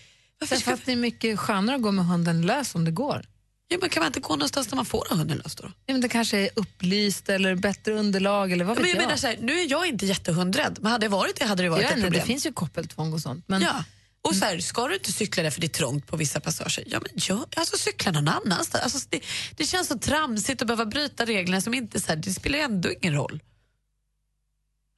Varför 0.40 0.56
Därför 0.56 0.56
ska 0.62 0.75
att 0.75 0.87
det 0.87 0.92
är 0.92 0.96
mycket 0.96 1.38
skönare 1.38 1.76
att 1.76 1.82
gå 1.82 1.90
med 1.92 2.06
hunden 2.06 2.42
lös 2.46 2.75
om 2.75 2.84
det 2.84 2.90
går. 2.90 3.23
ja, 3.68 3.78
men 3.80 3.90
kan 3.90 4.00
man 4.00 4.06
inte 4.06 4.20
gå 4.20 4.32
någonstans 4.37 4.66
där 4.66 4.76
man 4.76 4.84
får 4.87 5.06
ha 5.11 5.16
hunden 5.16 5.38
lös 5.44 5.54
då? 5.54 5.64
Ja, 5.87 5.92
men 5.94 6.00
det 6.00 6.08
kanske 6.08 6.38
är 6.38 6.50
upplyst 6.54 7.28
eller 7.28 7.54
bättre 7.54 7.92
underlag 7.92 8.52
eller 8.52 8.64
vad 8.64 8.76
vet 8.76 8.82
Men 8.82 8.90
jag 8.90 8.96
jag. 8.96 9.06
menar 9.06 9.16
så 9.16 9.26
här, 9.26 9.37
nu 9.40 9.61
är 9.61 9.70
jag 9.70 9.87
inte 9.87 10.06
jättehundrädd, 10.06 10.78
men 10.80 10.92
hade 10.92 11.06
jag 11.06 11.11
varit 11.11 11.37
det 11.37 11.44
hade 11.44 11.62
det 11.62 11.68
varit 11.68 11.82
vet 11.84 11.90
ett 11.90 11.96
inte, 11.96 12.06
problem. 12.06 12.20
det 12.20 12.26
finns 12.26 12.46
ju 12.46 12.52
koppeltvång 12.52 13.12
och 13.12 13.20
sånt. 13.20 13.44
Men 13.49 13.62
Ja. 13.62 13.84
Och 14.22 14.37
så 14.37 14.44
här, 14.44 14.58
ska 14.58 14.88
du 14.88 14.94
inte 14.94 15.12
cykla 15.12 15.42
där 15.42 15.50
för 15.50 15.60
det 15.60 15.66
är 15.66 15.68
trångt 15.68 16.06
på 16.06 16.16
vissa 16.16 16.40
passager, 16.40 16.84
ja 16.87 17.00
men 17.00 17.10
gör, 17.14 17.44
alltså 17.56 17.78
cykla 17.78 18.12
någon 18.12 18.28
annanstans. 18.28 18.84
Alltså, 18.84 19.08
det, 19.10 19.20
det 19.56 19.64
känns 19.64 19.88
så 19.88 19.98
tramsigt 19.98 20.62
att 20.62 20.68
behöva 20.68 20.87
bryta 20.87 21.25
reglerna 21.25 21.60
som 21.60 21.75
inte, 21.75 22.00
så 22.00 22.08
här, 22.08 22.16
det 22.16 22.32
spelar 22.32 22.58
ändå 22.58 22.90
ingen 23.00 23.14
roll. 23.14 23.40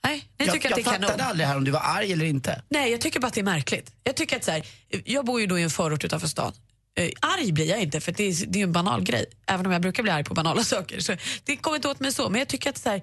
Nej, 0.04 0.28
jag 0.36 0.46
Jag, 0.46 0.54
tycker 0.54 0.70
jag 0.70 0.78
att 0.78 0.84
det 0.84 0.90
är 0.90 1.00
fattade 1.00 1.24
aldrig 1.24 1.46
här 1.46 1.56
om 1.56 1.64
du 1.64 1.70
var 1.70 1.80
arg 1.80 2.12
eller 2.12 2.24
inte. 2.24 2.62
Nej, 2.68 2.90
jag 2.90 3.00
tycker 3.00 3.20
bara 3.20 3.26
att 3.26 3.34
det 3.34 3.40
är 3.40 3.44
märkligt. 3.44 3.92
Jag 4.04 4.16
tycker 4.16 4.36
att 4.36 4.44
så 4.44 4.50
här, 4.50 4.66
jag 5.04 5.24
bor 5.24 5.40
ju 5.40 5.46
då 5.46 5.58
i 5.58 5.62
en 5.62 5.70
förort 5.70 6.04
utanför 6.04 6.28
stan. 6.28 6.52
Eh, 6.96 7.10
arg 7.20 7.52
blir 7.52 7.66
jag 7.66 7.80
inte 7.82 8.00
för 8.00 8.12
det 8.12 8.24
är, 8.24 8.46
det 8.46 8.58
är 8.58 8.62
en 8.62 8.72
banal 8.72 9.02
grej. 9.02 9.26
Även 9.46 9.66
om 9.66 9.72
jag 9.72 9.82
brukar 9.82 10.02
bli 10.02 10.12
arg 10.12 10.24
på 10.24 10.34
banala 10.34 10.64
saker. 10.74 11.00
Så 11.00 11.16
det 11.44 11.56
kommer 11.56 11.76
inte 11.76 11.88
åt 11.88 12.00
mig 12.00 12.12
så. 12.12 12.30
Men 12.30 12.38
jag 12.38 12.48
tycker 12.48 12.70
att 12.70 12.78
så 12.78 12.90
här, 12.90 13.02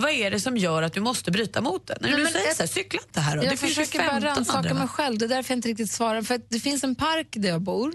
vad 0.00 0.10
är 0.10 0.30
det 0.30 0.40
som 0.40 0.56
gör 0.56 0.82
att 0.82 0.92
du 0.92 1.00
måste 1.00 1.30
bryta 1.30 1.60
mot 1.60 1.86
det? 1.86 1.98
När 2.00 2.10
Nej, 2.10 2.20
du 2.20 2.26
säger 2.26 2.54
så 2.54 2.62
här, 2.62 2.66
cykla 2.66 3.00
inte 3.06 3.20
här. 3.20 3.36
Jag 3.36 3.44
det 3.44 3.56
finns 3.56 3.74
försöker 3.74 3.98
bara 3.98 4.10
15 4.10 4.22
rannsaka 4.22 4.74
mig 4.74 4.88
själv. 4.88 5.18
Det 5.18 5.24
är 5.24 5.28
därför 5.28 5.52
jag 5.52 5.58
inte 5.58 5.68
riktigt 5.68 5.90
svarar. 5.90 6.22
För 6.22 6.34
att 6.34 6.50
det 6.50 6.60
finns 6.60 6.84
en 6.84 6.94
park 6.94 7.26
där 7.30 7.48
jag 7.48 7.60
bor 7.60 7.92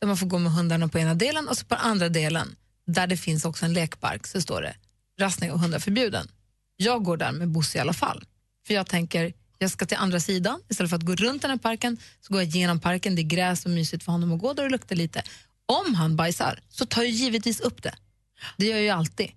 där 0.00 0.06
man 0.06 0.16
får 0.16 0.26
gå 0.26 0.38
med 0.38 0.52
hundarna 0.52 0.88
på 0.88 0.98
ena 0.98 1.14
delen 1.14 1.48
och 1.48 1.58
så 1.58 1.64
på 1.64 1.74
andra 1.74 2.08
delen 2.08 2.56
där 2.86 3.06
det 3.06 3.16
finns 3.16 3.44
också 3.44 3.64
en 3.64 3.72
lekpark 3.72 4.26
så 4.26 4.40
står 4.40 4.62
det 4.62 4.74
rastning 5.20 5.52
och 5.52 5.60
hundar 5.60 5.78
förbjuden. 5.78 6.28
Jag 6.76 7.04
går 7.04 7.16
där 7.16 7.32
med 7.32 7.48
Bosse 7.48 7.78
i 7.78 7.80
alla 7.80 7.92
fall. 7.92 8.24
För 8.66 8.74
jag 8.74 8.86
tänker, 8.86 9.32
jag 9.58 9.70
ska 9.70 9.86
till 9.86 9.96
andra 9.96 10.20
sidan. 10.20 10.60
Istället 10.68 10.90
för 10.90 10.96
att 10.96 11.02
gå 11.02 11.14
runt 11.14 11.42
den 11.42 11.50
här 11.50 11.58
parken 11.58 11.96
så 12.20 12.32
går 12.32 12.42
jag 12.42 12.50
genom 12.50 12.80
parken. 12.80 13.14
Det 13.14 13.22
är 13.22 13.24
gräs 13.24 13.64
och 13.64 13.70
mysigt 13.70 14.04
för 14.04 14.12
honom 14.12 14.32
att 14.32 14.40
gå 14.40 14.52
där 14.52 14.64
och 14.64 14.70
luktar 14.70 14.96
lite. 14.96 15.22
Om 15.66 15.94
han 15.94 16.16
bajsar 16.16 16.60
så 16.68 16.86
tar 16.86 17.02
jag 17.02 17.10
givetvis 17.10 17.60
upp 17.60 17.82
det. 17.82 17.94
Det 18.56 18.66
gör 18.66 18.76
jag 18.76 18.84
ju 18.84 18.90
alltid. 18.90 19.30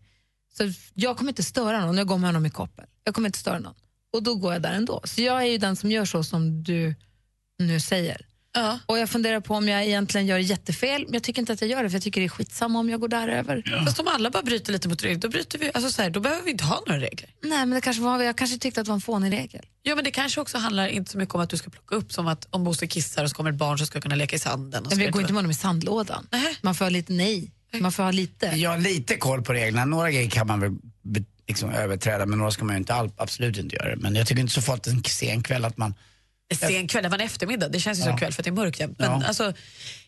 Så 0.57 0.71
jag 0.93 1.17
kommer 1.17 1.31
inte 1.31 1.43
störa 1.43 1.85
någon. 1.85 1.97
Jag 1.97 2.07
går 2.07 2.17
med 2.17 2.27
honom 2.27 2.45
i 2.45 2.49
koppel. 2.49 2.85
Jag 3.03 3.15
kommer 3.15 3.29
inte 3.29 3.39
störa 3.39 3.59
någon. 3.59 3.73
Och 4.13 4.23
då 4.23 4.35
går 4.35 4.53
jag 4.53 4.61
där 4.61 4.73
ändå. 4.73 5.01
Så 5.03 5.21
jag 5.21 5.41
är 5.41 5.45
ju 5.45 5.57
den 5.57 5.75
som 5.75 5.91
gör 5.91 6.05
så 6.05 6.23
som 6.23 6.63
du 6.63 6.95
nu 7.59 7.79
säger. 7.79 8.25
Ja. 8.53 8.79
Och 8.85 8.97
jag 8.97 9.09
funderar 9.09 9.39
på 9.39 9.55
om 9.55 9.67
jag 9.67 9.85
egentligen 9.85 10.27
gör 10.27 10.37
jättefel, 10.37 11.03
men 11.03 11.13
jag 11.13 11.23
tycker 11.23 11.41
inte 11.41 11.53
att 11.53 11.61
jag 11.61 11.69
gör 11.69 11.83
det 11.83 11.89
för 11.89 11.95
jag 11.95 12.03
tycker 12.03 12.21
det 12.21 12.27
är 12.27 12.29
skitsamma 12.29 12.79
om 12.79 12.89
jag 12.89 12.99
går 12.99 13.07
där 13.07 13.27
över. 13.27 13.83
Fast 13.85 13.99
om 13.99 14.07
alla 14.07 14.29
bara 14.29 14.43
bryter 14.43 14.73
lite 14.73 14.87
mot 14.89 15.03
regler, 15.03 15.19
då, 15.21 15.29
bryter 15.29 15.59
vi, 15.59 15.71
alltså 15.73 15.91
så 15.91 16.01
här, 16.01 16.09
då 16.09 16.19
behöver 16.19 16.43
vi 16.43 16.51
inte 16.51 16.63
ha 16.63 16.83
några 16.87 17.01
regler. 17.01 17.29
Nej, 17.41 17.57
men 17.59 17.69
det 17.69 17.81
kanske 17.81 18.03
var, 18.03 18.21
jag 18.23 18.35
kanske 18.35 18.57
tyckte 18.57 18.81
att 18.81 18.85
det 18.85 18.89
var 18.89 18.95
en 18.95 19.01
fånig 19.01 19.31
regel. 19.31 19.65
Ja, 19.83 19.95
men 19.95 20.03
det 20.03 20.11
kanske 20.11 20.41
också 20.41 20.57
handlar 20.57 20.87
inte 20.87 21.11
så 21.11 21.17
mycket 21.17 21.35
om 21.35 21.41
att 21.41 21.49
du 21.49 21.57
ska 21.57 21.69
plocka 21.69 21.95
upp 21.95 22.13
som 22.13 22.27
att 22.27 22.47
om 22.49 22.63
Bosse 22.63 22.87
kissar 22.87 23.23
och 23.23 23.29
så 23.29 23.35
kommer 23.35 23.49
ett 23.49 23.57
barn 23.57 23.79
så 23.79 23.85
ska 23.85 24.01
kunna 24.01 24.15
leka 24.15 24.35
i 24.35 24.39
sanden. 24.39 24.83
Och 24.85 24.89
Men 24.91 24.97
vidare. 24.97 25.11
går 25.11 25.21
inte 25.21 25.33
med 25.33 25.37
honom 25.37 25.51
i 25.51 25.55
sandlådan. 25.55 26.27
Nej. 26.31 26.57
Man 26.61 26.75
får 26.75 26.89
lite 26.89 27.13
nej. 27.13 27.51
Man 27.79 27.91
får 27.91 28.03
ha 28.03 28.11
lite. 28.11 28.45
Jag 28.45 28.69
har 28.69 28.77
lite 28.77 29.17
koll 29.17 29.41
på 29.43 29.53
reglerna. 29.53 29.85
Några 29.85 30.11
grejer 30.11 30.29
kan 30.29 30.47
man 30.47 30.59
väl 30.59 30.71
liksom 31.47 31.69
överträda 31.71 32.25
men 32.25 32.37
några 32.37 32.51
ska 32.51 32.65
man 32.65 32.75
ju 32.75 32.79
inte 32.79 32.93
all, 32.93 33.11
absolut 33.17 33.57
inte 33.57 33.75
göra. 33.75 33.95
Men 33.95 34.15
jag 34.15 34.27
tycker 34.27 34.41
inte 34.41 34.53
så 34.53 34.61
farligt 34.61 34.87
en 34.87 35.03
sen 35.03 35.43
kväll 35.43 35.65
att 35.65 35.77
man... 35.77 35.93
Sen 36.55 36.87
kväll, 36.87 37.03
det 37.03 37.09
var 37.09 37.17
en 37.19 37.25
eftermiddag, 37.25 37.67
det 37.69 37.79
känns 37.79 37.99
ju 37.99 38.03
som 38.03 38.11
Ja. 38.11 38.17
kväll 38.17 38.33
för 38.33 38.41
att 38.41 38.43
det 38.43 38.49
är 38.49 38.51
mörkt. 38.51 38.79
Men 38.79 38.95
Ja. 38.99 39.23
alltså, 39.25 39.53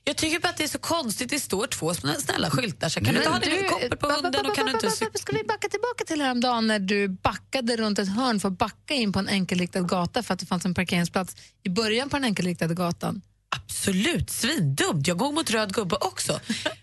jag 0.04 0.18
tycker 0.18 0.40
bara 0.40 0.50
att 0.50 0.58
det 0.58 0.64
är 0.64 0.68
så 0.68 0.78
konstigt, 0.80 1.30
det 1.30 1.40
står 1.40 1.68
två 1.68 1.94
snälla, 1.94 2.50
skyltar. 2.50 2.90
Så 2.90 3.00
kan 3.00 3.14
du 3.14 3.20
inte 3.20 3.30
ha 3.30 3.40
din 3.40 3.70
koppel 3.70 3.98
på 3.98 4.08
hunden 4.08 4.46
och 4.46 4.56
kan 4.56 4.66
du 4.66 4.72
inte... 4.72 4.90
Ska 4.92 5.36
vi 5.36 5.44
backa 5.44 5.68
tillbaka 5.70 6.04
till 6.08 6.22
häromdagen 6.22 6.68
när 6.68 6.80
du 6.80 7.08
backade 7.08 7.78
runt 7.78 8.00
ett 8.00 8.10
hörn 8.16 8.40
för 8.40 8.48
att 8.48 8.58
backa 8.58 8.94
in 8.94 9.14
på 9.14 9.20
en 9.20 9.28
enkelriktad 9.30 9.82
gata 9.82 10.24
för 10.24 10.34
att 10.34 10.40
det 10.40 10.46
fanns 10.46 10.66
en 10.66 10.74
parkeringsplats 10.74 11.36
i 11.64 11.70
början 11.70 12.10
på 12.10 12.16
den 12.18 12.24
enkelriktade 12.24 12.74
gatan? 12.74 13.22
Absolut, 13.56 14.30
svindumt. 14.30 15.08
Jag 15.08 15.18
går 15.18 15.32
mot 15.32 15.50
röd 15.52 15.74
gubbe 15.74 15.96
också. 15.96 16.40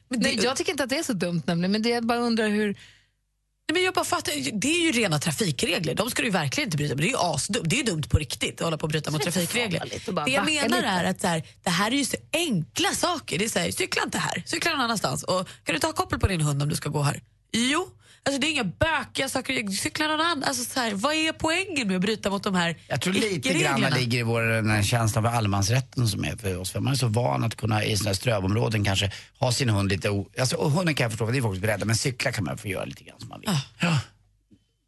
Men 0.08 0.20
det, 0.20 0.28
Nej, 0.28 0.40
jag 0.44 0.56
tycker 0.56 0.70
inte 0.72 0.84
att 0.84 0.90
det 0.90 0.98
är 0.98 1.02
så 1.02 1.12
dumt 1.12 1.42
nämligen, 1.46 1.72
men 1.72 1.82
det 1.82 1.88
jag 1.88 2.06
bara 2.06 2.18
undrar 2.18 2.48
hur... 2.48 2.66
Nej, 2.66 3.74
men 3.74 3.82
jag 3.82 3.94
bara 3.94 4.04
fattar, 4.04 4.32
det 4.60 4.68
är 4.68 4.80
ju 4.84 4.92
rena 4.92 5.18
trafikregler, 5.18 5.94
de 5.94 6.10
ska 6.10 6.22
du 6.22 6.30
verkligen 6.30 6.66
inte 6.66 6.76
bryta. 6.76 6.94
Men 6.94 7.02
det 7.02 7.06
är 7.08 7.10
ju 7.10 7.16
asdumt, 7.18 7.70
det 7.70 7.80
är 7.80 7.84
dumt 7.84 8.02
på 8.02 8.18
riktigt 8.18 8.60
att 8.60 8.64
hålla 8.64 8.78
på 8.78 8.82
och 8.82 8.88
bryta 8.88 9.10
mot 9.10 9.22
trafikregler. 9.22 9.80
att 9.82 10.24
Det 10.26 10.30
jag 10.32 10.44
menar 10.44 10.76
lite. 10.76 10.88
är 10.88 11.04
att 11.04 11.20
så 11.20 11.26
här, 11.26 11.42
det 11.62 11.70
här 11.70 11.90
är 11.90 11.96
ju 11.96 12.04
så 12.04 12.16
enkla 12.32 12.88
saker. 12.94 13.38
Det 13.38 13.44
är 13.44 13.48
så 13.48 13.58
här, 13.58 13.70
cykla 13.70 14.02
inte 14.02 14.18
här, 14.18 14.42
cykla 14.46 14.70
någon 14.70 14.80
annanstans. 14.80 15.22
Och 15.22 15.48
kan 15.64 15.74
du 15.74 15.78
ta 15.78 15.92
koppel 15.92 16.18
på 16.18 16.26
din 16.28 16.40
hund 16.40 16.62
om 16.62 16.68
du 16.68 16.76
ska 16.76 16.88
gå 16.88 17.02
här? 17.02 17.22
Jo. 17.52 17.88
Alltså 18.22 18.40
det 18.40 18.46
är 18.46 18.50
inga 18.50 18.64
bökiga 18.64 19.28
saker, 19.28 19.68
cykla 19.70 20.06
någon 20.06 20.20
annan. 20.20 20.44
Alltså 20.44 20.64
så 20.64 20.80
här, 20.80 20.94
vad 20.94 21.14
är 21.14 21.32
poängen 21.32 21.86
med 21.88 21.96
att 21.96 22.02
bryta 22.02 22.30
mot 22.30 22.42
de 22.44 22.54
här 22.54 22.76
Jag 22.88 23.00
tror 23.00 23.12
lite 23.12 23.54
grann 23.54 23.80
ligger 23.80 24.18
i 24.18 24.22
vår 24.22 24.42
den 24.42 24.70
här 24.70 24.82
känslan 24.82 25.24
för 25.24 25.30
allemansrätten 25.30 26.08
som 26.08 26.24
är 26.24 26.36
för 26.36 26.58
oss. 26.58 26.70
För 26.70 26.80
man 26.80 26.92
är 26.92 26.96
så 26.96 27.06
van 27.08 27.44
att 27.44 27.56
kunna 27.56 27.84
i 27.84 27.96
sådana 27.96 28.08
här 28.08 28.14
strövområden 28.14 28.84
kanske 28.84 29.12
ha 29.38 29.52
sin 29.52 29.68
hund 29.68 29.88
lite... 29.90 30.10
O... 30.10 30.28
Alltså, 30.40 30.56
och 30.56 30.70
hunden 30.70 30.94
kan 30.94 31.04
jag 31.04 31.10
förstå, 31.12 31.26
för 31.26 31.32
det 31.32 31.38
är 31.38 31.42
folk 31.42 31.60
beredda. 31.60 31.84
Men 31.84 31.96
cykla 31.96 32.32
kan 32.32 32.44
man 32.44 32.58
få 32.58 32.68
göra 32.68 32.84
lite 32.84 33.04
grann 33.04 33.20
som 33.20 33.28
man 33.28 33.40
vill. 33.40 33.50
Ja. 33.80 33.98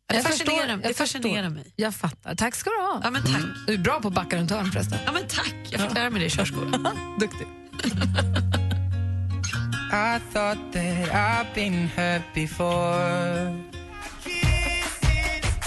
Det 0.09 0.15
Jag 0.15 0.25
fascinerar, 0.25 0.57
förstår, 0.59 0.77
det 0.77 0.89
jag 0.89 0.97
fascinerar 0.97 1.43
förstår. 1.43 1.55
mig. 1.55 1.73
Jag 1.77 1.95
fattar. 1.95 2.35
Tack 2.35 2.55
ska 2.55 2.71
du 2.71 2.77
ha. 2.77 3.01
Ja 3.05 3.11
men 3.11 3.23
tack. 3.23 3.43
Du 3.67 3.75
är 3.75 3.79
bra 3.79 4.01
på 4.01 4.09
att 4.09 4.15
backa 4.15 4.37
runt 4.37 4.51
hörn 4.51 4.73
förresten. 4.73 4.99
Ja 5.07 5.13
men 5.13 5.23
tack, 5.29 5.55
jag 5.71 5.81
fick 5.81 5.95
lära 5.95 6.11
mig 6.11 6.21
det 6.21 6.27
i 6.27 6.31
körskolan. 6.31 6.89
Duktig. 7.21 7.47
I 9.95 10.19
thought 10.33 10.73
that 10.73 11.11
I've 11.13 11.55
been 11.55 11.89
hurt 11.97 12.23
before. 12.35 13.63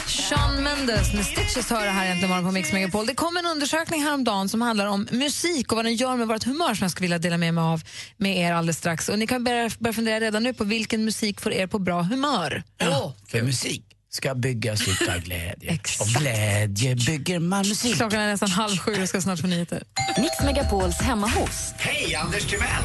Sean 0.08 0.64
Mendes 0.64 1.14
med 1.14 1.26
Stitches 1.26 1.70
hör 1.70 1.86
det 1.86 1.92
här 1.92 2.06
egentligen 2.06 2.30
morgon 2.30 2.46
på 2.46 2.52
Mix 2.52 2.74
Megapol. 2.74 3.06
Det 3.06 3.16
kom 3.16 3.38
en 3.38 3.46
undersökning 3.46 4.04
häromdagen 4.04 4.50
som 4.50 4.62
handlar 4.62 4.86
om 4.86 5.08
musik 5.12 5.72
och 5.72 5.76
vad 5.76 5.86
den 5.86 5.96
gör 5.96 6.16
med 6.16 6.28
vårt 6.28 6.44
humör 6.44 6.74
som 6.74 6.84
jag 6.84 6.92
skulle 6.92 7.06
vilja 7.06 7.18
dela 7.18 7.38
med 7.38 7.54
mig 7.54 7.62
av 7.62 7.84
med 8.18 8.38
er 8.38 8.54
alldeles 8.54 8.78
strax. 8.78 9.10
Och 9.10 9.20
ni 9.20 9.28
kan 9.28 9.44
börja, 9.44 9.70
börja 9.80 9.94
fundera 9.94 10.20
redan 10.20 10.44
nu 10.44 10.54
på 10.54 10.64
vilken 10.64 11.06
musik 11.06 11.42
får 11.42 11.54
er 11.54 11.68
på 11.68 11.80
bra 11.80 12.02
humör. 12.02 12.64
Ja, 12.78 13.14
för 13.28 13.42
musik 13.42 13.84
ska 14.10 14.36
byggas 14.36 14.88
utav 14.88 15.20
glädje. 15.20 15.72
Exakt. 15.74 16.02
Och 16.02 16.22
glädje 16.22 16.96
bygger 16.96 17.40
man 17.40 17.68
musik. 17.68 17.96
Klockan 17.96 18.20
är 18.20 18.28
nästan 18.28 18.50
halv 18.50 18.78
sju 18.78 19.02
och 19.02 19.10
ska 19.10 19.22
snart 19.22 19.40
få 19.40 19.48
nyheter. 19.48 19.84
Mix 20.18 20.42
Megapols 20.44 20.98
hemma 21.02 21.28
hos. 21.28 21.74
Hej, 21.78 22.16
Anders 22.16 22.46
Timell! 22.46 22.84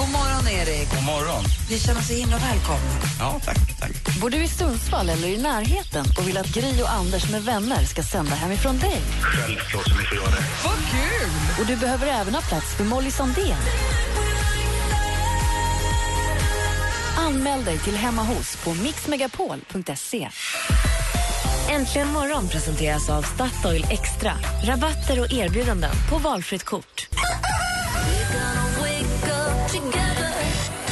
God 0.00 0.12
morgon 0.12 0.48
Erik. 0.48 0.90
God 0.90 1.04
morgon. 1.04 1.44
Vi 1.68 1.78
känner 1.78 2.00
oss 2.00 2.06
så 2.06 2.12
himla 2.12 2.38
välkomna. 2.38 2.90
Ja, 3.18 3.40
tack. 3.44 3.78
tack. 3.80 4.20
Bor 4.20 4.30
du 4.30 4.36
i 4.36 4.48
Sundsvall 4.48 5.08
eller 5.08 5.28
i 5.28 5.42
närheten 5.42 6.04
och 6.18 6.28
vill 6.28 6.38
att 6.38 6.46
Gry 6.46 6.82
och 6.82 6.92
Anders 6.92 7.30
med 7.30 7.42
vänner 7.42 7.84
ska 7.84 8.02
sända 8.02 8.34
hemifrån 8.34 8.78
dig? 8.78 9.00
Självklart 9.20 9.88
som 9.88 9.98
ni 9.98 10.04
får 10.04 10.16
göra 10.16 10.30
det. 10.30 10.44
Vad 10.64 10.76
kul! 10.90 11.30
Och 11.60 11.66
du 11.66 11.76
behöver 11.76 12.06
även 12.06 12.34
ha 12.34 12.42
plats 12.42 12.74
för 12.76 12.84
Molly 12.84 13.10
Sandén. 13.10 13.56
Anmäl 17.16 17.64
dig 17.64 17.78
till 17.78 17.96
Hemma 17.96 18.22
hos 18.22 18.56
på 18.56 18.74
mixmegapol.se. 18.74 20.30
Äntligen 21.70 22.08
morgon 22.08 22.48
presenteras 22.48 23.10
av 23.10 23.22
Statoil 23.22 23.86
Extra. 23.90 24.32
Rabatter 24.64 25.20
och 25.20 25.32
erbjudanden 25.32 25.92
på 26.10 26.18
valfritt 26.18 26.64
kort. 26.64 27.08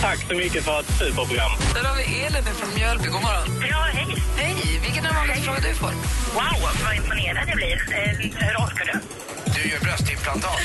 Tack 0.00 0.18
så 0.28 0.34
mycket 0.34 0.64
för 0.64 0.80
ett 0.80 0.86
superprogram. 0.98 1.50
Där 1.74 1.84
har 1.84 1.96
vi 1.96 2.02
Elin 2.24 2.42
från 2.44 2.74
Mjölby. 2.74 3.04
God 3.08 3.22
morgon. 3.22 3.66
Ja, 3.70 3.86
hej. 3.92 4.06
Hej! 4.36 4.80
Vilken 4.82 5.04
är 5.04 5.08
den 5.08 5.16
vanligaste 5.16 5.44
frågan 5.44 5.62
du 5.62 5.74
får? 5.74 5.90
Wow, 6.34 6.70
vad 6.84 6.96
imponerad 6.96 7.48
jag 7.48 7.56
blir. 7.56 7.72
Eh, 7.92 8.10
hur 8.18 8.54
orkar 8.56 8.84
du? 8.92 9.00
Du 9.52 9.68
gör 9.70 9.80
bröstimplantat. 9.80 10.60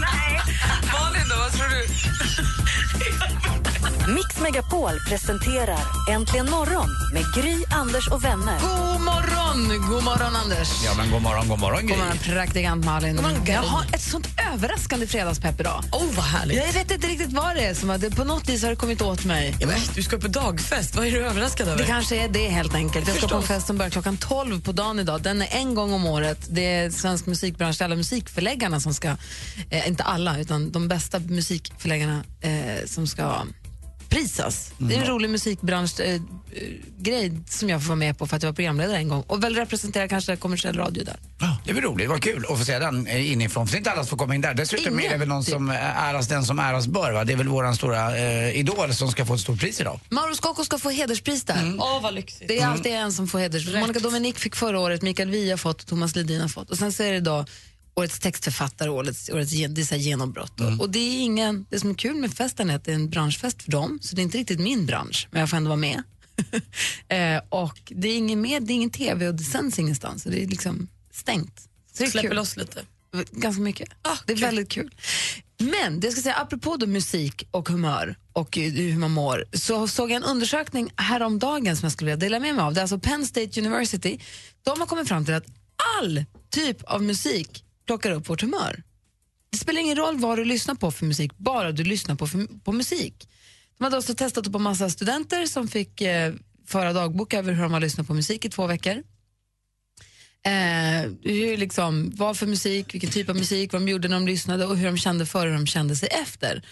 Nej. 0.00 0.40
Malin 0.92 1.28
då, 1.30 1.36
vad 1.36 1.52
tror 1.52 1.68
du? 1.68 1.86
Mix 4.14 4.40
Megapol 4.40 5.00
presenterar 5.08 5.78
Äntligen 6.10 6.50
morgon 6.50 6.88
med 7.12 7.24
Gry, 7.34 7.64
Anders 7.70 8.08
och 8.08 8.24
vänner. 8.24 8.58
God 8.60 9.00
morgon! 9.00 9.88
God 9.90 10.02
morgon, 10.04 10.36
Anders. 10.36 10.68
Ja, 10.84 10.94
men 10.96 11.10
god 11.10 11.22
morgon, 11.22 11.48
god 11.48 11.58
morgon, 11.58 11.80
Gry. 11.86 11.88
God 11.88 11.98
morgon, 11.98 12.18
praktikant 12.18 12.84
Malin. 12.84 13.16
morgon, 13.16 13.44
Gry. 13.44 13.54
jag 13.54 13.62
har 13.62 13.84
ett 13.94 14.02
sånt 14.02 14.26
överraskande 14.52 15.06
fredagspepp 15.06 15.60
idag. 15.60 15.84
Oh, 15.92 16.14
vad 16.16 16.24
härligt. 16.24 16.56
Jag 16.56 16.72
vet 16.72 16.90
inte 16.90 17.06
riktigt 17.06 17.32
vad 17.32 17.56
det 17.56 17.62
är. 17.64 17.74
Som 17.74 17.90
att 17.90 18.00
det, 18.00 18.10
på 18.10 18.24
något 18.24 18.48
vis 18.48 18.62
har 18.62 18.70
det 18.70 18.76
kommit 18.76 19.02
åt 19.02 19.24
mig. 19.24 19.56
Ja, 19.60 19.66
men, 19.66 19.80
du 19.94 20.02
ska 20.02 20.18
på 20.18 20.28
dagfest, 20.28 20.96
vad 20.96 21.06
är 21.06 21.10
du 21.10 21.26
överraskad 21.26 21.68
över? 21.68 21.78
Det 21.78 21.84
kanske 21.84 22.16
är 22.16 22.28
det 22.28 22.48
helt 22.48 22.74
enkelt. 22.74 23.08
Jag 23.08 23.16
ska 23.16 23.28
på 23.28 23.36
en 23.36 23.42
fest 23.42 23.66
som 23.66 23.78
börjar 23.78 23.90
klockan 23.90 24.16
12 24.16 24.60
på 24.60 24.72
dagen 24.72 24.98
idag. 24.98 25.22
Den 25.22 25.42
är 25.42 25.48
en 25.50 25.74
gång 25.74 25.92
om 25.92 26.06
året. 26.06 26.38
Det 26.50 26.66
är 26.66 26.90
svensk 26.90 27.26
musikbransch, 27.26 27.82
alla 27.82 27.96
musikförläggarna 27.96 28.80
som 28.80 28.94
ska, 28.94 29.16
eh, 29.70 29.88
inte 29.88 30.02
alla, 30.02 30.38
utan 30.38 30.72
de 30.72 30.88
bästa 30.88 31.18
musikförläggarna 31.18 32.24
eh, 32.40 32.86
som 32.86 33.06
ska 33.06 33.44
prisas. 34.08 34.72
Det 34.78 34.94
är 34.94 35.00
en 35.00 35.06
rolig 35.06 35.30
musikbranschgrej 35.30 36.14
eh, 36.14 36.68
grej 36.98 37.40
som 37.48 37.68
jag 37.68 37.82
får 37.82 37.88
vara 37.88 37.96
med 37.96 38.18
på 38.18 38.26
för 38.26 38.36
att 38.36 38.42
jag 38.42 38.50
var 38.50 38.54
programledare 38.54 38.96
en 38.96 39.08
gång 39.08 39.24
och 39.26 39.44
väl 39.44 39.54
representera 39.54 40.08
kanske 40.08 40.36
kommersiell 40.36 40.76
radio 40.76 41.04
där. 41.04 41.16
Ja, 41.40 41.51
det 41.64 41.72
väl 41.72 41.82
roligt, 41.84 42.08
vad 42.08 42.22
kul 42.22 42.44
att 42.48 42.58
få 42.58 42.64
se 42.64 42.78
den 42.78 43.06
eh, 43.06 43.32
inifrån. 43.32 43.66
För 43.66 43.72
det 43.72 43.76
är 43.76 43.78
inte 43.78 43.90
alla 43.90 44.02
som 44.04 44.08
får 44.08 44.16
komma 44.16 44.34
in 44.34 44.40
där. 44.40 44.54
Dessutom 44.54 44.92
Ingen, 44.98 45.06
är 45.06 45.12
det 45.12 45.18
väl 45.18 45.28
någon 45.28 45.44
typ. 45.44 45.52
som 45.54 45.70
äras 45.70 46.28
den 46.28 46.44
som 46.44 46.58
äras 46.58 46.86
bör. 46.86 47.12
Va? 47.12 47.24
Det 47.24 47.32
är 47.32 47.36
väl 47.36 47.48
våran 47.48 47.76
stora 47.76 48.18
eh, 48.18 48.56
idol 48.58 48.94
som 48.94 49.10
ska 49.10 49.26
få 49.26 49.34
ett 49.34 49.40
stort 49.40 49.60
pris 49.60 49.80
idag. 49.80 50.00
Mauro 50.08 50.34
Scocco 50.34 50.64
ska 50.64 50.78
få 50.78 50.90
hederspris 50.90 51.44
där. 51.44 51.76
Åh, 51.78 52.02
vad 52.02 52.14
lyxigt. 52.14 52.48
Det 52.48 52.58
är 52.58 52.66
alltid 52.66 52.92
en 52.92 53.12
som 53.12 53.28
får 53.28 53.38
hederspris. 53.38 53.74
Monica 53.80 54.00
Dominic 54.00 54.36
fick 54.36 54.56
förra 54.56 54.80
året, 54.80 55.02
Mikael 55.02 55.30
Wiehe 55.30 55.50
har 55.52 55.56
fått 55.58 55.80
och 55.82 55.86
Thomas 55.88 56.16
Ledin 56.16 56.40
har 56.40 56.48
fått. 56.48 56.70
Och 56.70 56.78
sen 56.78 56.92
så 56.92 57.02
är 57.02 57.12
det 57.12 57.20
då 57.20 57.44
årets 57.94 58.18
textförfattare, 58.20 58.88
årets, 58.90 59.30
årets 59.30 59.52
gen- 59.52 59.74
det 59.74 59.92
är 59.92 59.96
genombrott. 59.96 60.60
Och- 60.60 60.80
Och 60.80 60.90
det 60.90 60.98
är 60.98 61.20
ingen, 61.20 61.66
det 61.70 61.80
som 61.80 61.90
är 61.90 61.94
kul 61.94 62.14
med 62.16 62.34
festen 62.34 62.70
är 62.70 62.76
att 62.76 62.84
det 62.84 62.90
är 62.90 62.94
en 62.94 63.10
branschfest 63.10 63.62
för 63.62 63.70
dem, 63.70 63.98
så 64.02 64.16
det 64.16 64.22
är 64.22 64.24
inte 64.24 64.38
riktigt 64.38 64.60
min 64.60 64.86
bransch, 64.86 65.28
men 65.30 65.40
jag 65.40 65.50
får 65.50 65.56
ändå 65.56 65.68
vara 65.68 65.76
med. 65.76 66.02
eh, 67.08 67.42
och 67.48 67.78
det 67.96 68.08
är 68.08 68.16
ingen 68.16 68.40
med, 68.40 68.62
det 68.62 68.72
är 68.72 68.74
ingen 68.74 68.90
tv 68.90 69.28
och 69.28 69.34
det 69.34 69.44
sänds 69.44 69.78
ingenstans, 69.78 70.22
så 70.22 70.28
det 70.28 70.42
är 70.42 70.46
liksom 70.46 70.88
stängt. 71.12 71.60
Så 71.92 72.04
det 72.04 72.10
Släpper 72.10 72.28
kul. 72.28 72.36
loss 72.36 72.56
lite. 72.56 72.84
Ganska 73.30 73.62
mycket. 73.62 73.88
Ah, 74.02 74.16
det 74.26 74.32
är 74.32 74.36
kul. 74.36 74.44
väldigt 74.44 74.68
kul. 74.68 74.94
Men 75.58 76.00
det 76.00 76.06
jag 76.06 76.12
ska 76.12 76.22
säga, 76.22 76.34
apropå 76.34 76.76
då 76.76 76.86
musik 76.86 77.48
och 77.50 77.68
humör 77.68 78.16
och 78.32 78.58
eh, 78.58 78.72
hur 78.72 78.98
man 78.98 79.10
mår, 79.10 79.44
så 79.52 79.88
såg 79.88 80.10
jag 80.10 80.16
en 80.16 80.22
undersökning 80.24 80.92
häromdagen 80.96 81.76
som 81.76 81.86
jag 81.86 81.92
skulle 81.92 82.10
vilja 82.10 82.26
dela 82.26 82.40
med 82.40 82.54
mig 82.54 82.64
av. 82.64 82.74
Det 82.74 82.80
är 82.80 82.82
alltså 82.82 82.98
Penn 82.98 83.26
State 83.26 83.60
University. 83.60 84.18
De 84.62 84.80
har 84.80 84.86
kommit 84.86 85.08
fram 85.08 85.24
till 85.24 85.34
att 85.34 85.46
all 85.98 86.24
typ 86.50 86.82
av 86.82 87.02
musik 87.02 87.64
plockar 87.86 88.10
upp 88.10 88.28
vårt 88.28 88.40
humör. 88.42 88.82
Det 89.50 89.58
spelar 89.58 89.80
ingen 89.80 89.96
roll 89.96 90.18
vad 90.18 90.38
du 90.38 90.44
lyssnar 90.44 90.74
på 90.74 90.90
för 90.90 91.06
musik, 91.06 91.38
bara 91.38 91.72
du 91.72 91.84
lyssnar 91.84 92.14
på, 92.14 92.26
för, 92.26 92.60
på 92.64 92.72
musik. 92.72 93.28
De 93.78 93.84
hade 93.84 93.96
också 93.98 94.14
testat 94.14 94.52
på 94.52 94.58
massa 94.58 94.90
studenter 94.90 95.46
som 95.46 95.68
fick 95.68 96.00
eh, 96.00 96.34
föra 96.66 96.92
dagbok 96.92 97.34
över 97.34 97.52
hur 97.52 97.62
de 97.62 97.72
har 97.72 97.80
lyssnat 97.80 98.06
på 98.06 98.14
musik 98.14 98.44
i 98.44 98.50
två 98.50 98.66
veckor. 98.66 99.02
Eh, 100.44 101.10
hur 101.22 101.56
liksom, 101.56 102.12
vad 102.14 102.38
för 102.38 102.46
musik, 102.46 102.94
vilken 102.94 103.10
typ 103.10 103.28
av 103.28 103.36
musik, 103.36 103.72
vad 103.72 103.82
de 103.82 103.88
gjorde 103.88 104.08
när 104.08 104.16
de 104.16 104.26
lyssnade 104.26 104.66
och 104.66 104.76
hur 104.76 104.86
de 104.86 104.98
kände 104.98 105.26
före 105.26 105.42
och 105.42 105.50
hur 105.50 105.58
de 105.58 105.66
kände 105.66 105.96
sig 105.96 106.08
efter. 106.08 106.62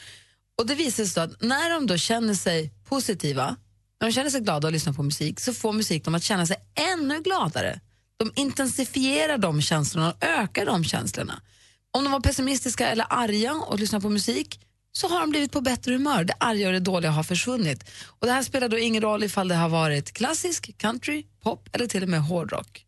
Och 0.58 0.66
det 0.66 0.74
visar 0.74 1.04
sig 1.04 1.22
att 1.22 1.42
när 1.42 1.70
de 1.70 1.86
då 1.86 1.96
känner 1.96 2.34
sig 2.34 2.72
positiva, 2.88 3.56
när 4.00 4.08
de 4.08 4.12
känner 4.12 4.30
sig 4.30 4.40
glada 4.40 4.68
och 4.68 4.72
lyssnar 4.72 4.92
på 4.92 5.02
musik, 5.02 5.40
så 5.40 5.52
får 5.52 5.72
musik 5.72 6.04
dem 6.04 6.14
att 6.14 6.22
känna 6.22 6.46
sig 6.46 6.56
ännu 6.94 7.22
gladare. 7.22 7.80
De 8.16 8.32
intensifierar 8.36 9.38
de 9.38 9.62
känslorna 9.62 10.08
och 10.12 10.24
ökar 10.24 10.66
de 10.66 10.84
känslorna. 10.84 11.42
Om 11.90 12.04
de 12.04 12.12
var 12.12 12.20
pessimistiska 12.20 12.88
eller 12.88 13.06
arga 13.10 13.54
och 13.54 13.78
lyssnade 13.78 14.02
på 14.02 14.10
musik 14.10 14.60
så 14.92 15.08
har 15.08 15.20
de 15.20 15.30
blivit 15.30 15.52
på 15.52 15.60
bättre 15.60 15.92
humör. 15.92 16.24
Det 16.24 16.34
arga 16.40 16.66
och 16.66 16.72
det 16.72 16.80
dåliga 16.80 17.10
har 17.10 17.22
försvunnit. 17.22 17.90
Och 18.06 18.26
Det 18.26 18.32
här 18.32 18.42
spelar 18.42 18.68
då 18.68 18.78
ingen 18.78 19.02
roll 19.02 19.22
ifall 19.22 19.48
det 19.48 19.54
har 19.54 19.68
varit 19.68 20.12
klassisk, 20.12 20.78
country, 20.78 21.24
pop 21.42 21.68
eller 21.72 21.86
till 21.86 22.02
och 22.02 22.08
med 22.08 22.22
hårdrock. 22.22 22.86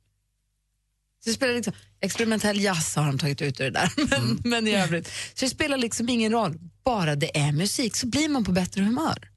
Så 1.25 1.31
det 1.31 1.35
spelar 1.35 1.55
liksom, 1.55 1.73
experimentell 2.01 2.61
jazz 2.61 2.97
har 2.97 3.07
de 3.07 3.19
tagit 3.19 3.43
ut 3.43 3.61
ur 3.61 3.65
det 3.65 3.71
där, 3.71 3.93
men, 4.11 4.39
men 4.45 4.69
i 4.69 4.75
övrigt. 4.75 5.07
Så 5.35 5.45
det 5.45 5.49
spelar 5.49 5.77
liksom 5.77 6.09
ingen 6.09 6.33
roll, 6.33 6.59
bara 6.85 7.17
det 7.17 7.39
är 7.39 7.53
musik 7.53 7.97
så 7.97 8.07
blir 8.07 8.29
man 8.29 8.45
på 8.45 8.53
bättre 8.53 8.83
humör. 8.83 9.29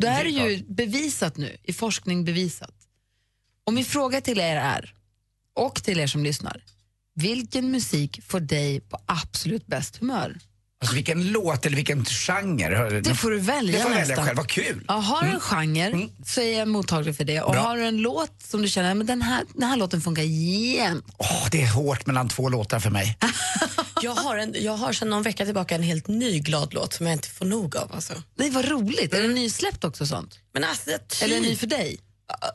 Då 0.00 0.06
är 0.08 0.24
det 0.24 0.30
ju 0.30 0.64
bevisat 0.64 1.36
nu, 1.36 1.56
i 1.62 1.72
forskning 1.72 2.24
bevisat. 2.24 2.74
Och 3.66 3.72
min 3.72 3.84
fråga 3.84 4.20
till 4.20 4.38
er 4.38 4.56
är, 4.56 4.94
och 5.54 5.82
till 5.82 6.00
er 6.00 6.06
som 6.06 6.24
lyssnar, 6.24 6.64
vilken 7.14 7.70
musik 7.70 8.22
får 8.22 8.40
dig 8.40 8.80
på 8.80 8.98
absolut 9.06 9.66
bäst 9.66 9.96
humör? 9.96 10.38
Alltså 10.82 10.94
vilken 10.94 11.32
låt 11.32 11.66
eller 11.66 11.76
vilken 11.76 12.04
genre? 12.04 13.00
Det 13.00 13.14
får 13.14 13.30
du 13.30 13.38
välja 13.38 13.72
Det 13.72 13.82
får 13.82 13.90
jag 13.90 13.98
välja 13.98 14.08
nästan. 14.08 14.26
själv, 14.26 14.36
vad 14.36 14.48
kul! 14.48 14.84
Ja, 14.88 14.94
har 14.94 15.22
du 15.22 15.28
en 15.30 15.40
genre 15.40 16.08
så 16.26 16.40
är 16.40 16.58
jag 16.58 16.68
mottaglig 16.68 17.16
för 17.16 17.24
det. 17.24 17.40
Och 17.40 17.52
Bra. 17.52 17.60
har 17.60 17.76
du 17.76 17.84
en 17.84 17.96
låt 17.96 18.42
som 18.42 18.62
du 18.62 18.68
känner 18.68 18.94
men 18.94 19.06
den 19.06 19.22
här, 19.22 19.44
den 19.54 19.68
här 19.68 19.76
låten 19.76 20.00
funkar 20.00 20.22
jämt. 20.22 21.04
Åh, 21.18 21.46
det 21.50 21.62
är 21.62 21.70
hårt 21.70 22.06
mellan 22.06 22.28
två 22.28 22.48
låtar 22.48 22.80
för 22.80 22.90
mig. 22.90 23.18
Jag 24.02 24.14
har, 24.14 24.36
en, 24.36 24.54
jag 24.58 24.76
har 24.76 24.92
sedan 24.92 25.10
någon 25.10 25.22
vecka 25.22 25.44
tillbaka 25.44 25.74
en 25.74 25.82
helt 25.82 26.08
ny 26.08 26.38
glad 26.40 26.74
låt 26.74 26.92
som 26.92 27.06
jag 27.06 27.12
inte 27.12 27.28
får 27.28 27.44
nog 27.46 27.76
av. 27.76 27.92
Alltså. 27.92 28.12
Det 28.38 28.50
var 28.50 28.62
roligt. 28.62 29.14
Är 29.14 29.22
den 29.22 29.34
nysläppt 29.34 29.84
också 29.84 30.06
sånt? 30.06 30.38
Men 30.54 30.64
alltså, 30.64 30.84
typ, 30.84 31.22
Eller 31.22 31.36
är 31.36 31.40
den 31.40 31.48
ny 31.50 31.56
för 31.56 31.66
dig? 31.66 31.98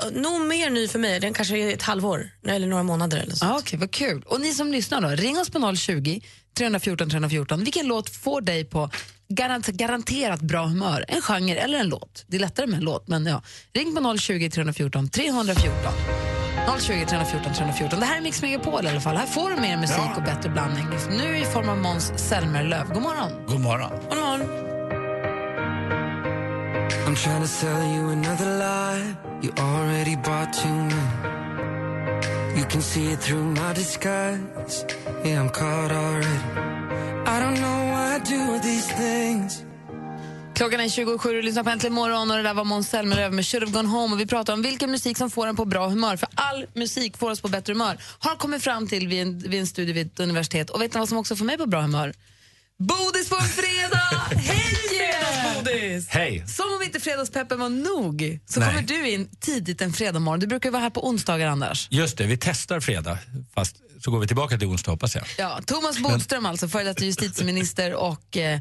Uh, 0.06 0.22
nog 0.22 0.42
mer 0.42 0.70
ny 0.70 0.88
för 0.88 1.00
mig. 1.00 1.20
Den 1.20 1.34
kanske 1.34 1.58
är 1.58 1.74
ett 1.74 1.82
halvår 1.82 2.30
eller 2.48 2.68
några 2.68 2.84
månader. 2.84 3.18
Eller 3.18 3.36
så. 3.36 3.46
Ja, 3.46 3.58
Okej, 3.60 3.80
vad 3.80 3.92
kul. 3.92 4.24
Och 4.26 4.42
ni 4.42 4.54
som 4.54 4.72
lyssnar 4.72 5.02
då, 5.02 5.08
ring 5.10 5.40
oss 5.40 5.50
på 5.50 5.76
020 5.76 6.22
314 6.58 7.10
314. 7.10 7.64
Vilken 7.64 7.88
låt 7.88 8.10
får 8.10 8.42
dig 8.42 8.66
på 8.66 8.90
garant, 9.30 9.68
garanterat 9.68 10.42
bra 10.42 10.66
humör? 10.66 11.06
En 11.08 11.22
genre 11.22 11.56
eller 11.56 11.80
en 11.80 11.90
låt? 11.90 12.26
Det 12.28 12.38
är 12.38 12.42
lättare 12.42 12.68
med 12.68 12.78
en 12.78 12.84
låt, 12.84 13.08
men 13.08 13.26
ja. 13.26 13.42
Ring 13.74 13.96
på 13.96 14.18
020 14.18 14.50
314 14.50 15.10
314. 15.10 15.94
020 16.80 17.06
314 17.10 17.54
314. 17.54 18.00
Det 18.00 18.06
här 18.06 18.18
är 18.18 18.22
Mix 18.22 18.42
Megapol 18.42 18.86
i 18.86 18.90
alla 18.90 19.02
fall. 19.02 19.18
Här 19.18 19.26
får 19.26 19.50
du 19.50 19.56
mer 19.56 19.78
musik 19.78 20.18
och 20.18 20.24
bättre 20.24 20.50
blandning. 20.50 20.86
Nu 21.10 21.38
i 21.38 21.44
form 21.46 21.70
av 21.70 21.78
Måns 21.78 22.14
Zelmerlöw. 22.16 22.94
God 22.94 23.04
morgon. 23.04 23.32
God 23.48 23.60
morgon. 23.60 23.92
God 24.10 24.18
morgon. 24.18 24.42
I'm 27.08 27.16
trying 27.16 27.42
to 27.42 27.48
sell 27.48 27.84
you 27.96 28.12
another 28.12 28.46
lie. 28.46 29.16
You 29.42 29.54
already 29.58 30.16
bought 30.16 30.54
too 30.54 30.70
many. 30.70 31.37
You 32.58 32.66
can 32.66 32.82
see 32.82 33.12
it 33.14 33.20
through 33.22 33.44
my 33.44 33.74
disguise. 33.74 34.86
Yeah, 35.24 35.42
I'm 35.42 35.50
caught 35.50 35.92
already. 35.92 36.38
I 37.28 37.40
don't 37.40 37.60
know 37.62 37.80
why 37.92 38.16
I 38.16 38.20
do 38.20 38.60
these 38.60 38.88
things. 38.96 39.64
Klockan 40.56 40.80
är 40.80 40.90
27 40.90 41.38
och 41.38 41.44
lyssnar 41.44 41.64
på 41.64 41.70
Äntligen 41.70 41.94
morgon 41.94 42.32
och 42.32 42.38
det 42.38 42.44
där 42.44 42.54
var 42.54 42.64
Måns 42.64 42.90
Zelmerlöw 42.90 43.36
med 43.36 43.46
Should 43.46 43.64
have 43.64 43.74
gone 43.74 43.90
home 43.90 44.14
och 44.14 44.20
vi 44.20 44.26
pratar 44.26 44.54
om 44.54 44.62
vilken 44.62 44.92
musik 44.92 45.18
som 45.18 45.32
får 45.32 45.48
en 45.48 45.56
på 45.56 45.66
bra 45.66 45.88
humör. 45.88 46.18
För 46.18 46.30
all 46.36 46.66
musik 46.74 47.18
får 47.18 47.32
oss 47.32 47.42
på 47.42 47.48
bättre 47.48 47.74
humör. 47.74 47.98
Har 48.20 48.36
kommit 48.36 48.64
fram 48.64 48.88
till 48.88 49.08
vid 49.08 49.22
en, 49.22 49.40
vid 49.40 49.60
en 49.60 49.68
studie 49.68 49.94
vid 49.94 50.08
ett 50.08 50.20
universitet. 50.20 50.70
Och 50.70 50.82
vet 50.82 50.94
ni 50.94 51.00
vad 51.00 51.10
som 51.10 51.18
också 51.18 51.36
får 51.36 51.46
mig 51.46 51.58
på 51.58 51.66
bra 51.66 51.82
humör? 51.82 52.14
Bodis 52.78 53.30
på 53.30 53.36
en 53.36 53.42
fredag! 53.42 54.22
Hej! 54.32 54.87
Hej! 56.08 56.48
Som 56.48 56.66
om 56.78 56.84
inte 56.86 57.00
fredagspeppen 57.00 57.60
var 57.60 57.70
nog 57.70 58.40
så 58.50 58.60
Nej. 58.60 58.70
kommer 58.70 58.88
du 58.88 59.10
in 59.10 59.30
tidigt 59.40 59.82
en 59.82 59.94
fredag 59.94 60.20
morgon. 60.20 60.40
Du 60.40 60.48
brukar 60.48 60.72
vara 60.72 60.82
här 60.82 60.90
på 60.90 61.08
onsdagar, 61.08 61.48
Anders. 61.48 61.88
Just 61.92 62.18
det, 62.18 62.26
vi 62.26 62.38
testar 62.38 62.80
fredag, 62.80 63.18
fast 63.56 63.76
så 64.04 64.12
går 64.12 64.20
vi 64.20 64.28
tillbaka 64.28 64.58
till 64.58 64.68
onsdag 64.68 64.92
hoppas 64.92 65.16
jag. 65.16 65.26
Ja, 65.38 65.60
Thomas 65.66 66.00
Bodström, 66.00 66.46
alltså, 66.46 66.68
före 66.68 66.84
detta 66.84 67.04
justitieminister 67.06 67.94
och 68.10 68.38
eh, 68.38 68.60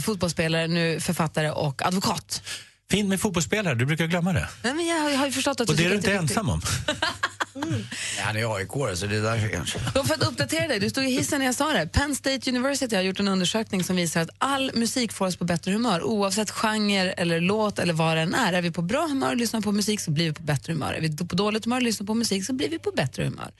fotbollsspelare, 0.00 0.66
nu 0.66 1.00
författare 1.00 1.50
och 1.50 1.82
advokat. 1.86 2.42
Fint 2.90 3.08
med 3.08 3.20
fotbollsspelare, 3.20 3.74
du 3.74 3.86
brukar 3.86 4.06
glömma 4.06 4.32
det. 4.32 4.48
Nej, 4.62 4.74
men 4.74 4.86
jag, 4.86 5.00
har- 5.00 5.10
jag 5.10 5.18
har 5.18 5.30
förstått 5.30 5.60
att 5.60 5.68
Och 5.68 5.76
det 5.76 5.84
är 5.84 5.88
du 5.90 5.94
inte 5.96 6.12
ensam 6.14 6.48
om. 6.48 6.62
Nej, 7.56 7.84
Han 8.20 8.36
är 8.36 8.56
aik 8.56 8.96
så 8.98 9.06
det 9.06 9.16
är 9.16 9.22
därför 9.22 9.48
kanske. 9.48 9.78
Då 9.94 10.04
för 10.04 10.14
att 10.14 10.22
uppdatera 10.22 10.68
dig, 10.68 10.80
du 10.80 10.90
stod 10.90 11.04
i 11.04 11.10
hissen 11.10 11.38
när 11.38 11.46
jag 11.46 11.54
sa 11.54 11.72
det. 11.72 11.86
Penn 11.86 12.14
State 12.14 12.50
University 12.50 12.96
har 12.96 13.02
gjort 13.02 13.20
en 13.20 13.28
undersökning 13.28 13.84
som 13.84 13.96
visar 13.96 14.20
att 14.20 14.30
all 14.38 14.70
musik 14.74 15.12
får 15.12 15.26
oss 15.26 15.36
på 15.36 15.44
bättre 15.44 15.72
humör. 15.72 16.02
Oavsett 16.02 16.50
genre 16.50 17.12
eller 17.12 17.40
låt 17.40 17.78
eller 17.78 17.94
vad 17.94 18.16
det 18.16 18.20
än 18.20 18.34
är. 18.34 18.52
Är 18.52 18.62
vi 18.62 18.70
på 18.70 18.82
bra 18.82 19.06
humör 19.06 19.30
och 19.30 19.36
lyssnar 19.36 19.60
på 19.60 19.72
musik 19.72 20.00
så 20.00 20.10
blir 20.10 20.24
vi 20.24 20.32
på 20.32 20.42
bättre 20.42 20.72
humör. 20.72 20.92
Är 20.92 21.00
vi 21.00 21.16
på 21.16 21.36
dåligt 21.36 21.64
humör 21.64 21.76
och 21.76 21.82
lyssnar 21.82 22.06
på 22.06 22.14
musik 22.14 22.46
så 22.46 22.52
blir 22.52 22.68
vi 22.68 22.78
på 22.78 22.90
bättre 22.90 23.24
humör. 23.24 23.50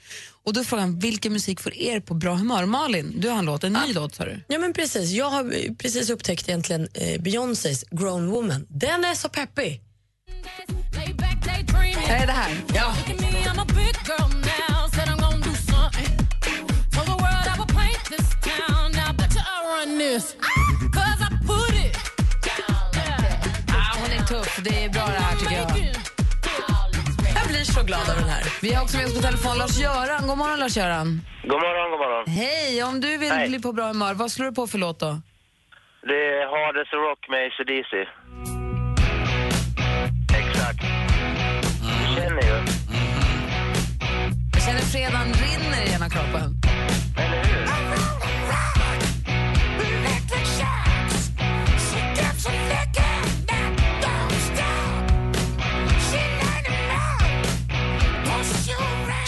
Och 0.43 0.53
då 0.53 0.59
är 0.59 0.63
frågan, 0.63 0.99
vilken 0.99 1.33
musik 1.33 1.59
får 1.59 1.77
er 1.77 1.99
på 1.99 2.13
bra 2.13 2.35
humör? 2.35 2.65
Malin, 2.65 3.13
du 3.17 3.29
har 3.29 3.39
en 3.39 3.45
låt, 3.45 3.63
en 3.63 3.73
ny 3.73 3.93
låt 3.93 4.15
sa 4.15 4.25
du. 4.25 4.43
Ja, 4.47 4.59
men 4.59 4.73
precis. 4.73 5.11
Jag 5.11 5.29
har 5.29 5.73
precis 5.75 6.09
upptäckt 6.09 6.49
egentligen 6.49 6.87
eh, 6.93 7.21
Beyoncés 7.21 7.85
Grown 7.91 8.27
Woman. 8.27 8.65
Den 8.69 9.05
är 9.05 9.15
så 9.15 9.29
peppig. 9.29 9.81
Är 11.49 12.25
det 12.27 12.33
här? 12.33 12.51
Ja. 12.73 12.93
Ah, 23.69 23.97
hon 23.99 24.11
är 24.11 24.25
tuff, 24.27 24.59
det 24.63 24.85
är 24.85 24.89
bra 24.89 25.05
det 25.05 25.19
här 25.19 25.35
tycker 25.35 25.55
jag. 25.55 25.69
Jag 27.35 27.47
blir 27.47 27.63
så 27.63 27.83
glad 27.83 28.09
av 28.09 28.15
den 28.15 28.29
här. 28.29 28.43
Vi 28.61 28.73
har 28.73 28.83
också 28.83 28.97
med 28.97 29.05
oss 29.05 29.15
på 29.15 29.21
telefon 29.21 29.57
Lars-Göran. 29.57 30.27
God 30.27 30.37
morgon 30.37 30.59
Lars-Göran. 30.59 31.21
God 31.43 31.51
morgon, 31.51 31.91
god 31.91 31.99
morgon. 31.99 32.23
Hej, 32.27 32.83
om 32.83 32.99
du 33.01 33.17
vill 33.17 33.31
Hej. 33.31 33.49
bli 33.49 33.59
på 33.61 33.73
bra 33.73 33.87
humör, 33.87 34.13
vad 34.13 34.31
slår 34.31 34.45
du 34.45 34.51
på 34.51 34.67
för 34.67 34.77
låt 34.77 34.99
då? 34.99 35.21
Det 36.01 36.13
är 36.37 36.45
Hard 36.53 36.77
as 36.77 36.93
a 36.93 36.97
Rock 36.97 37.29
med 37.29 37.45
ACDC. 37.47 37.93
Du 42.37 42.43
känner 42.43 42.59
ju. 42.59 42.65
Jag 44.53 44.61
känner 44.61 44.79
fredagen 44.79 45.33
rinner 45.33 45.89
i 45.89 45.93
ena 45.93 46.09
kroppen. 46.09 46.61
Eller 47.17 47.43
hur? 47.43 47.67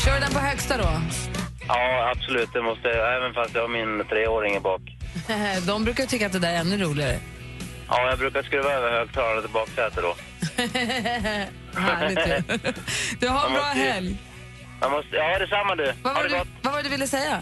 Kör 0.05 0.19
den 0.19 0.33
på 0.33 0.39
högsta 0.39 0.77
då. 0.77 1.01
Ja, 1.67 2.11
absolut. 2.15 2.49
Det 2.53 2.61
måste 2.61 2.87
jag, 2.87 3.15
även 3.17 3.33
fast 3.33 3.55
jag 3.55 3.61
har 3.61 3.67
min 3.67 4.05
treåring 4.07 4.55
i 4.55 4.59
bak. 4.59 4.81
De 5.67 5.83
brukar 5.83 6.05
tycka 6.05 6.25
att 6.25 6.31
det 6.31 6.39
där 6.39 6.53
är 6.53 6.59
ännu 6.59 6.77
roligare. 6.77 7.19
Ja, 7.87 8.09
jag 8.09 8.19
brukar 8.19 8.43
skruva 8.43 8.71
över 8.71 8.91
högtalare 8.91 9.41
till 9.41 9.51
baksätet 9.51 10.03
då. 10.03 10.15
Härligt 11.75 12.27
ju. 12.27 12.57
Du 13.19 13.27
har 13.27 13.47
en 13.47 13.53
bra 13.53 13.61
måste 13.61 13.79
helg. 13.79 14.17
Man 14.81 14.91
måste, 14.91 15.15
ja, 15.15 15.39
detsamma 15.39 15.75
du. 15.75 15.93
Vad 16.03 16.13
var, 16.15 16.23
det 16.23 16.29
det 16.29 16.37
gott. 16.37 16.47
du, 16.47 16.53
vad 16.61 16.73
var 16.73 16.79
det 16.83 16.89
du 16.89 16.89
ville 16.89 17.07
säga? 17.07 17.41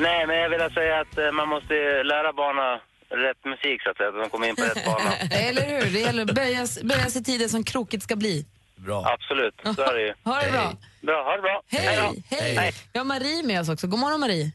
Nej, 0.00 0.26
men 0.26 0.36
jag 0.36 0.50
vill 0.50 0.74
säga 0.74 1.00
att 1.00 1.18
eh, 1.18 1.32
man 1.32 1.48
måste 1.48 1.74
lära 2.12 2.32
barnen 2.32 2.80
rätt 3.26 3.44
musik 3.44 3.82
så 3.82 3.90
att 3.90 3.96
säga, 3.96 4.10
så 4.10 4.16
att 4.16 4.24
de 4.24 4.30
kommer 4.30 4.48
in 4.48 4.56
på 4.56 4.62
rätt 4.62 4.84
bana. 4.90 5.16
Eller 5.30 5.62
hur? 5.62 5.92
Det 5.92 6.00
gäller 6.00 6.22
att 6.22 6.34
böja, 6.34 6.66
böja 6.82 7.06
sig 7.10 7.24
tiden 7.24 7.48
som 7.48 7.64
krokigt 7.64 8.02
ska 8.02 8.16
bli. 8.16 8.46
Bra. 8.76 9.04
Absolut, 9.14 9.54
så 9.76 9.82
är 9.82 9.94
det 9.94 10.02
ju. 10.02 10.14
Ha 10.24 10.40
det 10.40 10.50
bra. 10.52 10.72
Bra, 11.00 11.24
ha 11.24 11.36
det 11.36 11.42
bra. 11.42 11.62
Hej, 11.68 11.96
då. 11.96 12.36
hej. 12.36 12.72
Vi 12.92 12.98
har 12.98 13.04
Marie 13.04 13.42
med 13.42 13.60
oss 13.60 13.68
också. 13.68 13.86
God 13.86 13.98
morgon 14.00 14.20
Marie. 14.20 14.52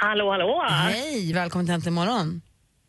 Hallå, 0.00 0.30
hallå. 0.30 0.64
Hej, 0.68 1.32
välkommen 1.32 1.66
till 1.66 1.74
Äntligen 1.74 1.94
morgon. 1.94 2.42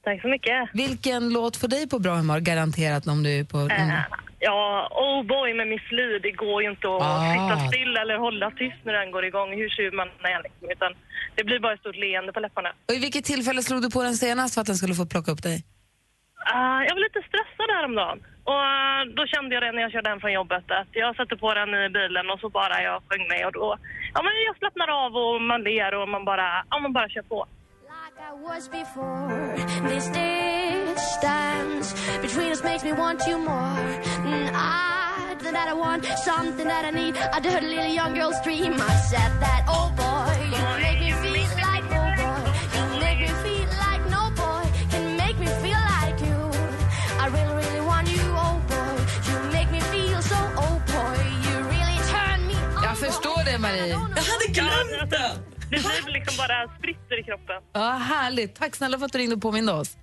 Tack 0.03 0.21
så 0.21 0.27
mycket. 0.27 0.69
Vilken 0.73 1.29
låt 1.29 1.57
får 1.57 1.67
dig 1.67 1.89
på 1.89 1.99
bra 1.99 2.13
humör? 2.15 2.39
Garanterat 2.39 3.07
om 3.07 3.23
du 3.23 3.39
är 3.39 3.43
på... 3.43 3.57
Eh, 3.57 3.99
ja, 4.39 4.87
Oh 4.91 5.19
boy 5.33 5.53
med 5.53 5.67
Miss 5.67 5.87
Li. 5.91 6.19
Det 6.23 6.31
går 6.31 6.63
ju 6.63 6.69
inte 6.69 6.87
att 6.87 7.01
Ah. 7.01 7.33
sitta 7.33 7.55
still 7.67 7.97
eller 8.01 8.17
hålla 8.17 8.51
tyst 8.51 8.79
när 8.85 8.93
den 8.93 9.11
går 9.11 9.25
igång, 9.25 9.49
hur 9.59 9.69
sur 9.69 9.91
man 9.91 10.07
än 10.07 10.25
är. 10.35 10.43
Liksom, 10.43 10.65
utan 10.75 10.91
det 11.35 11.43
blir 11.43 11.59
bara 11.59 11.73
ett 11.73 11.79
stort 11.79 11.95
leende 11.95 12.33
på 12.33 12.39
läpparna. 12.39 12.69
Och 12.87 12.93
I 12.93 12.99
vilket 12.99 13.25
tillfälle 13.25 13.61
slog 13.61 13.81
du 13.81 13.89
på 13.91 14.03
den 14.03 14.13
senast 14.13 14.53
för 14.53 14.61
att 14.61 14.67
den 14.67 14.75
skulle 14.75 14.93
få 15.01 15.05
plocka 15.05 15.31
upp 15.31 15.43
dig? 15.43 15.57
Ah, 16.55 16.79
jag 16.87 16.93
var 16.95 17.03
lite 17.07 17.21
stressad 17.29 17.69
häromdagen. 17.77 18.17
Och 18.51 18.61
ah, 18.75 19.05
då 19.17 19.23
kände 19.33 19.49
jag 19.55 19.63
det 19.63 19.71
när 19.71 19.81
jag 19.81 19.91
körde 19.91 20.09
hem 20.09 20.19
från 20.19 20.33
jobbet 20.39 20.65
att 20.81 20.91
jag 20.91 21.15
satte 21.15 21.35
på 21.43 21.53
den 21.53 21.69
i 21.85 21.89
bilen 21.97 22.25
och 22.33 22.39
så 22.39 22.49
bara 22.49 22.75
jag 22.87 22.97
sjöng 23.07 23.23
med 23.33 23.45
och 23.47 23.53
då, 23.59 23.69
ja 24.15 24.19
men 24.25 24.33
jag 24.47 24.55
slappnar 24.57 24.89
av 25.03 25.11
och 25.23 25.41
man 25.51 25.61
ler 25.69 25.91
och 25.99 26.09
man 26.09 26.25
bara, 26.25 26.47
ja 26.69 26.79
man 26.79 26.93
bara 26.93 27.09
kör 27.09 27.21
på. 27.21 27.39
I 28.25 28.33
was 28.35 28.69
before. 28.69 29.53
This 29.89 30.07
distance 30.07 31.93
between 32.21 32.51
us 32.53 32.63
makes 32.63 32.83
me 32.83 32.93
want 32.93 33.21
you 33.27 33.37
more. 33.37 33.79
Mm, 34.23 34.49
I, 34.53 35.35
that 35.41 35.67
I 35.67 35.73
want 35.73 36.05
something 36.23 36.65
that 36.65 36.85
I 36.85 36.91
need. 36.91 37.17
I 37.17 37.41
heard 37.41 37.63
a 37.63 37.67
little 37.67 37.93
young 37.93 38.13
girl's 38.13 38.39
dream. 38.41 38.73
I 38.79 38.95
said 39.11 39.31
that, 39.43 39.65
oh 39.67 39.91
boy, 40.03 40.31
you 40.55 40.63
make 40.85 40.99
me 41.01 41.11
feel 41.23 41.51
like 41.67 41.83
oh 41.99 42.09
boy. 42.21 42.43
You 42.75 42.83
make 43.05 43.19
me 43.25 43.31
feel 43.43 43.69
like 43.85 44.03
no 44.15 44.23
boy 44.41 44.63
can 44.91 45.03
make 45.17 45.37
me 45.43 45.47
feel 45.63 45.81
like 45.95 46.17
you. 46.27 46.39
I 47.23 47.25
really, 47.35 47.55
really 47.61 47.81
want 47.91 48.07
you, 48.09 48.23
oh 48.45 48.55
boy. 48.71 48.95
You 49.27 49.35
make 49.51 49.69
me 49.69 49.81
feel 49.93 50.21
so, 50.21 50.39
oh 50.63 50.75
boy. 50.93 51.19
You 51.45 51.55
really 51.73 51.99
turn 52.13 52.39
me 52.47 52.55
on. 52.55 52.83
Jag 52.83 52.97
förstår 52.97 53.43
det 53.45 53.57
Marie. 53.59 53.89
Jag 53.89 54.23
hade 54.31 54.47
glömt 54.47 55.09
det! 55.11 55.52
Det 55.97 56.03
blir 56.03 56.13
liksom 56.13 56.37
bara 56.37 56.77
spritter 56.77 57.19
i 57.19 57.23
kroppen. 57.23 57.61
Ja, 57.73 57.89
härligt. 57.89 58.55
Tack 58.55 58.75
snälla 58.75 58.97
för 58.99 59.05
att 59.05 59.11
du 59.11 59.17
ringde 59.17 59.35
och 59.35 59.41
påminde 59.41 59.71
oss. 59.71 59.97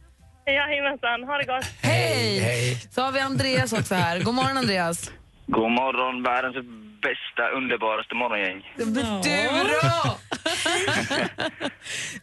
Jajamensan, 0.46 1.24
ha 1.24 1.38
det 1.38 1.44
gott. 1.44 1.64
Hej! 1.82 2.38
Hej. 2.38 2.76
Så 2.90 3.02
har 3.02 3.12
vi 3.12 3.20
Andreas 3.20 3.72
också 3.72 3.94
här. 3.94 4.20
God 4.20 4.34
morgon 4.34 4.56
Andreas. 4.56 5.10
God 5.46 5.70
morgon, 5.70 6.22
världens 6.22 6.56
bästa, 7.02 7.48
underbaraste 7.56 8.14
morgongäng. 8.14 8.74
Men 8.76 8.94
du 8.94 9.00
då! 9.82 10.18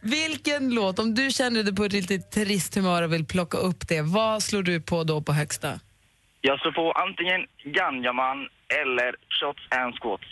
Vilken 0.00 0.74
låt, 0.74 0.98
om 0.98 1.14
du 1.14 1.30
känner 1.30 1.62
dig 1.62 1.76
på 1.76 1.84
ett 1.84 1.92
riktigt 1.92 2.30
trist 2.30 2.74
humör 2.74 3.02
och 3.02 3.12
vill 3.12 3.26
plocka 3.26 3.58
upp 3.58 3.88
det, 3.88 4.02
vad 4.02 4.42
slår 4.42 4.62
du 4.62 4.80
på 4.80 5.04
då 5.04 5.22
på 5.22 5.32
högsta? 5.32 5.80
Jag 6.40 6.60
slår 6.60 6.72
på 6.72 6.92
antingen 6.92 7.40
Ganjaman 7.64 8.48
eller 8.82 9.14
Shots 9.28 9.62
and 9.70 9.94
Squats. 9.94 10.26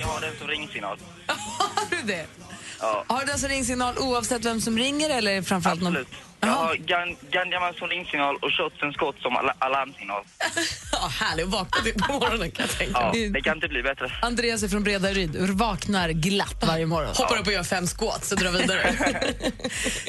Jag 0.00 0.06
har 0.06 0.20
den 0.20 0.36
som 0.38 0.48
ringsignal. 0.48 0.98
Har 1.26 1.90
du 1.90 2.02
det? 2.06 2.43
Ja. 2.84 3.04
Har 3.14 3.24
du 3.24 3.32
alltså 3.32 3.46
ringsignal 3.46 3.98
oavsett 3.98 4.44
vem 4.44 4.60
som 4.60 4.78
ringer 4.78 5.10
eller 5.10 5.42
framförallt 5.42 5.80
någon... 5.82 5.96
Absolut. 5.96 6.08
Jag 6.40 6.48
har 6.50 6.74
Gan- 6.74 7.16
Ganjaman 7.30 7.74
som 7.74 7.88
ringsignal 7.88 8.36
och 8.36 8.52
Shots 8.52 8.82
and 8.82 8.94
Squats 8.96 9.22
som 9.22 9.36
al- 9.36 9.50
alarmsignal. 9.58 10.22
Ja, 10.92 11.06
härligt 11.20 11.46
att 11.46 11.52
vakna 11.52 11.82
till 11.82 11.94
på 11.94 12.12
morgonen 12.12 12.50
kan 12.50 12.66
jag 12.68 12.78
tänka 12.78 12.92
Ja, 13.00 13.12
det 13.32 13.40
kan 13.40 13.56
inte 13.56 13.68
bli 13.68 13.82
bättre. 13.82 14.12
Andreas 14.22 14.62
är 14.62 14.68
från 14.68 14.82
Bredaryd 14.84 15.36
och 15.36 15.48
vaknar 15.48 16.08
glatt 16.10 16.64
varje 16.66 16.86
morgon. 16.86 17.14
Hoppar 17.16 17.38
upp 17.38 17.46
och 17.46 17.52
gör 17.52 17.62
fem 17.62 17.86
squats 17.86 18.32
och 18.32 18.38
drar 18.38 18.50
vidare. 18.50 18.94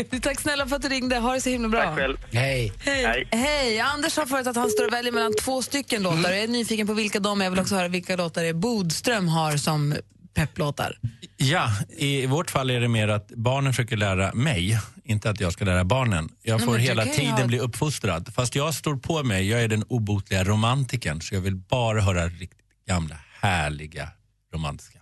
Du, 0.10 0.20
tack 0.24 0.42
snälla 0.42 0.68
för 0.68 0.76
att 0.76 0.82
du 0.82 0.90
ringde. 0.90 1.18
Ha 1.18 1.34
det 1.34 1.42
så 1.42 1.50
himla 1.50 1.70
bra. 1.70 1.82
Tack 1.84 1.96
själv. 1.96 2.18
Hej. 2.34 2.74
Hej. 2.80 3.28
Hej! 3.32 3.80
Anders 3.80 4.14
sa 4.14 4.26
förut 4.26 4.48
att 4.48 4.56
han 4.56 4.70
står 4.70 4.86
och 4.88 4.94
väljer 4.94 5.12
mellan 5.12 5.34
två 5.36 5.62
stycken 5.62 6.04
låtar. 6.04 6.32
Jag 6.32 6.40
är 6.44 6.48
nyfiken 6.48 6.88
på 6.88 6.94
vilka 6.94 7.20
de 7.20 7.42
är. 7.42 7.46
Jag 7.46 7.52
vill 7.52 7.60
också 7.60 7.76
höra 7.76 7.88
vilka 7.88 8.16
låtar 8.16 8.42
det 8.42 8.48
är 8.50 8.54
Bodström 8.54 9.28
har 9.28 9.58
som 9.58 9.96
pepplåtar. 10.36 10.98
Ja, 11.38 11.70
i 11.98 12.26
vårt 12.26 12.52
fall 12.52 12.70
är 12.70 12.80
det 12.82 12.88
mer 12.88 13.08
att 13.08 13.28
barnen 13.28 13.74
försöker 13.74 13.98
lära 13.98 14.34
mig, 14.34 14.80
inte 15.04 15.30
att 15.30 15.40
jag 15.40 15.54
ska 15.54 15.66
lära 15.66 15.84
barnen. 15.84 16.30
Jag 16.44 16.58
Nej, 16.58 16.66
får 16.66 16.74
du 16.74 16.80
hela 16.80 17.06
tiden 17.06 17.32
ha- 17.32 17.46
bli 17.48 17.60
uppfostrad. 17.60 18.34
Fast 18.36 18.56
jag 18.56 18.74
står 18.74 18.96
på 18.96 19.24
mig, 19.24 19.50
jag 19.50 19.62
är 19.64 19.68
den 19.68 19.84
obotliga 19.88 20.44
romantikern 20.44 21.22
så 21.22 21.36
jag 21.36 21.42
vill 21.42 21.56
bara 21.56 22.02
höra 22.02 22.28
riktigt 22.28 22.60
gamla, 22.88 23.16
härliga, 23.42 24.10
romantiska. 24.54 25.00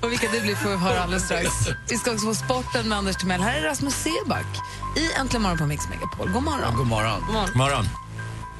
Och 0.00 0.12
vilka 0.12 0.28
det 0.32 0.40
blir 0.40 0.54
får 0.54 0.70
vi 0.70 0.76
höra 0.76 1.00
alldeles 1.00 1.24
strax. 1.24 1.48
Vi 1.90 1.96
ska 1.96 2.10
också 2.12 2.26
få 2.26 2.34
sporten 2.34 2.88
med 2.88 2.98
Anders 2.98 3.16
Timell. 3.16 3.40
Här 3.40 3.58
är 3.58 3.62
Rasmus 3.62 3.94
Seback 3.94 4.46
i 4.96 5.20
Äntligen 5.20 5.42
morgon 5.42 5.58
på 5.58 5.66
Mix 5.66 5.88
Megapol. 5.88 6.28
God 6.32 6.42
morgon. 6.42 6.76
God 6.76 6.86
morgon. 6.86 7.20
God 7.26 7.34
morgon. 7.34 7.50
Morgon. 7.58 7.84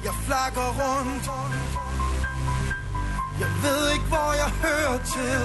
Jeg 0.03 0.13
flakker 0.25 0.61
rundt 0.61 1.25
Jeg 3.39 3.47
ved 3.63 3.91
ikke, 3.93 4.05
hvor 4.05 4.33
jeg 4.33 4.51
hører 4.61 4.97
til 5.13 5.41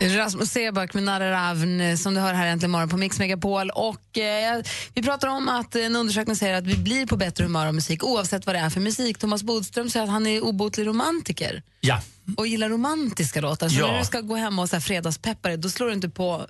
Rasmus 0.00 0.50
Seback 0.50 0.94
med 0.94 1.02
Nara 1.02 1.30
Ravn 1.30 1.98
som 1.98 2.14
du 2.14 2.20
hör 2.20 2.34
här 2.34 2.46
äntligen 2.46 2.70
morgon 2.70 2.88
på 2.88 2.96
Mix 2.96 3.18
Megapol. 3.18 3.70
Och, 3.70 4.18
eh, 4.18 4.62
vi 4.94 5.02
pratar 5.02 5.28
om 5.28 5.48
att 5.48 5.74
en 5.76 5.96
undersökning 5.96 6.36
säger 6.36 6.54
att 6.54 6.66
vi 6.66 6.76
blir 6.76 7.06
på 7.06 7.16
bättre 7.16 7.44
humör 7.44 7.66
av 7.66 7.74
musik 7.74 8.04
oavsett 8.04 8.46
vad 8.46 8.54
det 8.54 8.58
är 8.58 8.70
för 8.70 8.80
musik. 8.80 9.18
Thomas 9.18 9.42
Bodström 9.42 9.90
säger 9.90 10.04
att 10.04 10.10
han 10.12 10.26
är 10.26 10.44
obotlig 10.44 10.86
romantiker 10.86 11.62
Ja, 11.80 12.00
och 12.36 12.46
gillar 12.46 12.68
romantiska 12.68 13.40
låtar. 13.40 13.68
Så 13.68 13.80
Ja. 13.80 13.86
när 13.86 13.98
du 13.98 14.04
ska 14.04 14.20
gå 14.20 14.36
hem 14.36 14.58
och 14.58 14.68
så 14.68 14.76
här 14.76 14.80
fredagspeppare 14.80 15.56
då 15.56 15.68
slår 15.70 15.86
du 15.86 15.92
inte 15.92 16.08
på 16.08 16.46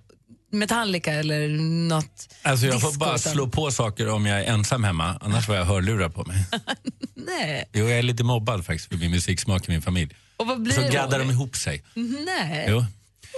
Metallica 0.52 1.12
eller 1.12 1.48
något 1.88 2.28
alltså 2.42 2.66
jag 2.66 2.80
får 2.80 2.98
bara 2.98 3.18
slå 3.18 3.48
på 3.48 3.70
saker 3.70 4.08
om 4.08 4.26
jag 4.26 4.40
är 4.40 4.44
ensam 4.44 4.84
hemma, 4.84 5.18
annars 5.20 5.46
får 5.46 5.56
jag 5.56 5.64
hörlurar 5.64 6.08
på 6.08 6.24
mig. 6.24 6.46
Nej. 7.14 7.68
Jo, 7.72 7.88
jag 7.88 7.98
är 7.98 8.02
lite 8.02 8.24
mobbad 8.24 8.66
faktiskt 8.66 8.88
för 8.88 8.96
min 8.96 9.10
musiksmak 9.10 9.68
i 9.68 9.70
min 9.70 9.82
familj. 9.82 10.16
Och 10.36 10.46
vad 10.46 10.62
blir 10.62 10.74
Så 10.74 10.92
gaddar 10.92 11.18
de 11.18 11.30
ihop 11.30 11.56
sig. 11.56 11.82
Nej. 12.26 12.66
Jo. 12.68 12.84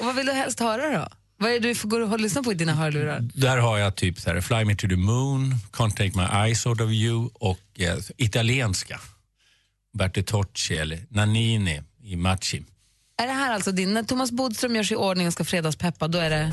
Och 0.01 0.07
vad 0.07 0.15
vill 0.17 0.27
du 0.27 0.33
helst 0.33 0.61
höra 0.61 0.99
då? 0.99 1.09
Vad 1.37 1.51
är 1.51 1.61
det 1.61 1.69
du 1.69 1.75
får 1.75 1.89
gå 1.89 1.97
och 1.97 2.21
lyssna 2.21 2.43
på 2.43 2.53
i 2.53 2.55
dina 2.55 2.75
hörlurar? 2.75 3.21
Där 3.35 3.59
har 3.59 3.79
jag 3.79 3.97
typ 3.97 4.21
så 4.21 4.31
här, 4.31 4.41
Fly 4.41 4.65
me 4.65 4.77
to 4.77 4.89
the 4.89 4.97
moon, 4.97 5.55
Can't 5.73 5.91
take 5.91 6.13
my 6.15 6.47
eyes 6.47 6.67
out 6.67 6.81
of 6.81 6.91
you 6.91 7.31
och 7.35 7.61
eh, 7.79 7.97
italienska. 8.17 9.01
Bertolucci 9.99 10.77
eller 10.77 10.99
Nanini 11.09 11.83
i 12.03 12.17
Maci. 12.17 12.63
Är 13.23 13.27
det 13.27 13.33
här 13.33 13.53
alltså 13.55 13.73
din, 13.73 13.95
när 13.95 14.03
Thomas 14.03 14.31
Bodström 14.31 14.77
gör 14.77 14.83
sig 14.83 14.95
i 14.95 14.99
ordning 14.99 15.27
och 15.27 15.33
ska 15.33 15.45
fredagspeppa, 15.45 16.09
då 16.09 16.19
är 16.19 16.31
det... 16.31 16.53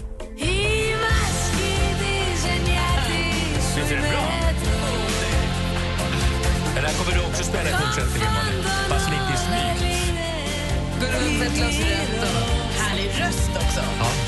ett 11.51 11.57
glas 11.57 11.79
rött 11.79 12.23
och 12.23 12.81
Härlig 12.81 13.09
röst 13.19 13.49
också. 13.55 13.81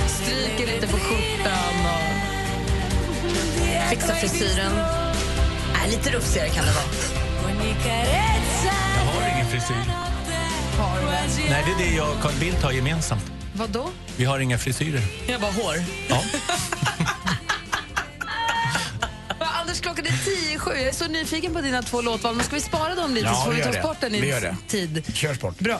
stryker 0.07 0.73
lite 0.73 0.87
på 0.87 0.97
skjortan 0.97 1.85
och... 1.85 2.13
Fixa 3.89 4.15
frisyren. 4.15 4.71
Äh, 5.83 5.89
lite 5.91 6.09
rufsigare 6.11 6.49
kan 6.49 6.65
det 6.65 6.71
vara. 6.71 6.85
Jag 8.97 9.05
har 9.05 9.29
ingen 9.35 9.47
frisyr. 9.47 9.75
Nej, 11.49 11.63
det 11.77 11.83
är 11.83 11.89
det 11.89 11.95
jag 11.95 12.09
och 12.09 12.21
Carl 12.21 12.33
Bildt 12.39 12.63
har 12.63 12.71
gemensamt. 12.71 13.23
Vad 13.53 13.69
då? 13.69 13.89
Vi 14.17 14.25
har 14.25 14.39
inga 14.39 14.57
frisyrer. 14.57 15.01
Jag 15.27 15.41
bara 15.41 15.51
hår. 15.51 15.75
Ja. 16.09 16.21
Anders, 19.61 19.79
klockan 19.81 20.05
är 20.05 20.25
tio 20.25 20.55
i 20.55 20.59
sju. 20.59 20.71
Jag 20.75 20.81
är 20.87 20.91
så 20.91 21.05
nyfiken 21.07 21.53
på 21.53 21.61
dina 21.61 21.81
två 21.81 22.01
låtval. 22.01 22.35
Men 22.35 22.45
ska 22.45 22.55
vi 22.55 22.61
spara 22.61 22.95
dem 22.95 23.13
lite 23.13 23.27
Ja, 23.27 23.33
så 23.35 23.41
får 23.45 23.51
vi 23.51 23.61
ta 23.63 23.71
det. 23.71 23.79
sporten 23.79 24.15
i 24.15 24.21
Vi 24.21 24.27
gör 24.29 24.41
det. 24.41 24.55
tid? 24.67 25.03
Kör 25.15 25.33
sport. 25.33 25.59
Bra. 25.59 25.79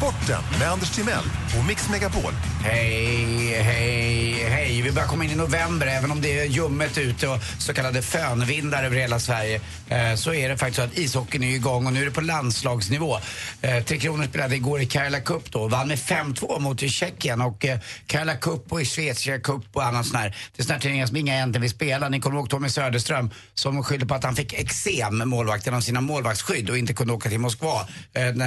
Sport 0.00 0.19
Sporten 0.20 0.58
med 0.58 0.70
Anders 0.70 0.90
Timell 0.90 1.24
och 1.58 1.64
Mix 1.66 1.88
Megapol. 1.88 2.32
Hej, 2.64 3.62
hej, 3.62 4.44
hej. 4.48 4.82
Vi 4.82 4.92
börjar 4.92 5.08
komma 5.08 5.24
in 5.24 5.30
i 5.30 5.34
november. 5.34 5.86
Även 5.86 6.10
om 6.10 6.20
det 6.20 6.38
är 6.38 6.44
ljummet 6.44 6.98
ute 6.98 7.28
och 7.28 7.38
så 7.58 7.74
kallade 7.74 8.02
fönvindar 8.02 8.84
över 8.84 8.96
hela 8.96 9.18
Sverige 9.18 9.60
eh, 9.88 10.14
så 10.14 10.34
är 10.34 10.48
det 10.48 10.56
faktiskt 10.56 10.76
så 10.76 10.82
att 10.82 10.98
ishockeyn 10.98 11.42
är 11.42 11.54
igång 11.54 11.86
och 11.86 11.92
nu 11.92 12.00
är 12.00 12.04
det 12.04 12.10
på 12.10 12.20
landslagsnivå. 12.20 13.18
Eh, 13.62 13.82
Tre 13.84 13.98
Kronor 13.98 14.24
spelade 14.24 14.56
igår 14.56 14.80
i 14.80 14.86
Karla 14.86 15.20
Cup 15.20 15.52
då 15.52 15.60
och 15.60 15.70
vann 15.70 15.88
med 15.88 15.98
5-2 15.98 16.60
mot 16.60 16.80
Tjeckien 16.80 17.40
och 17.40 17.64
eh, 17.64 17.78
Karla 18.06 18.36
Cup 18.36 18.72
och 18.72 18.86
Schweiziska 18.86 19.40
Cup 19.40 19.64
och 19.72 19.84
annat 19.84 20.06
sånt 20.06 20.18
här. 20.18 20.36
Det 20.56 20.62
är 20.62 20.64
såna 20.64 20.74
här 20.74 20.80
turneringar 20.80 21.06
som 21.06 21.16
inga 21.16 21.34
egentligen 21.34 21.62
vill 21.62 21.70
spela. 21.70 22.08
Ni 22.08 22.20
kommer 22.20 22.36
ihåg 22.36 22.50
Tommy 22.50 22.68
Söderström 22.68 23.30
som 23.54 23.84
skyllde 23.84 24.06
på 24.06 24.14
att 24.14 24.24
han 24.24 24.36
fick 24.36 24.52
eksem, 24.52 25.28
målvakten, 25.28 25.74
av 25.74 25.80
sina 25.80 26.00
målvaktsskydd 26.00 26.70
och 26.70 26.78
inte 26.78 26.94
kunde 26.94 27.12
åka 27.12 27.28
till 27.28 27.40
Moskva. 27.40 27.88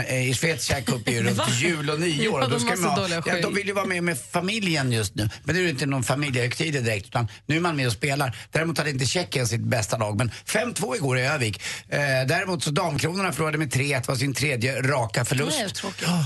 I 0.10 0.34
Schweiziska 0.34 0.82
Cup 0.82 1.08
är 1.08 1.12
ju 1.12 1.24
runt 1.28 1.63
jul 1.64 1.90
och 1.90 2.00
nyår. 2.00 2.42
Ja, 2.42 2.48
då 2.48 2.58
de 2.58 2.60
ska 2.60 2.76
man 2.88 2.90
ha- 3.00 3.22
ja, 3.26 3.42
de 3.42 3.54
vill 3.56 3.68
ju 3.68 3.74
vara 3.74 3.86
med 3.86 4.04
med 4.04 4.18
familjen 4.32 4.92
just 4.92 5.16
nu. 5.16 5.30
Men 5.44 5.56
det 5.56 5.62
är 5.62 5.64
ju 5.64 5.70
inte 5.70 5.86
någon 5.86 6.04
familjehögtid 6.04 6.74
direkt 6.74 7.06
utan 7.06 7.28
nu 7.46 7.56
är 7.56 7.60
man 7.60 7.76
med 7.76 7.88
och 7.88 7.94
spelar. 7.94 8.38
Däremot 8.52 8.78
hade 8.78 8.90
inte 8.90 9.06
Tjeckien 9.06 9.48
sitt 9.48 9.62
bästa 9.62 9.98
lag 9.98 10.18
men 10.18 10.32
5-2 10.46 10.96
igår 10.96 11.18
i 11.20 11.26
Övik. 11.26 11.62
Eh, 11.90 12.00
däremot 12.28 12.64
så 12.64 12.72
Damkronorna 12.72 13.32
förlorade 13.34 13.58
med 13.58 13.72
3-1, 13.74 14.08
var 14.08 14.16
sin 14.16 14.34
tredje 14.34 14.82
raka 14.82 15.26
förlust. 15.26 15.84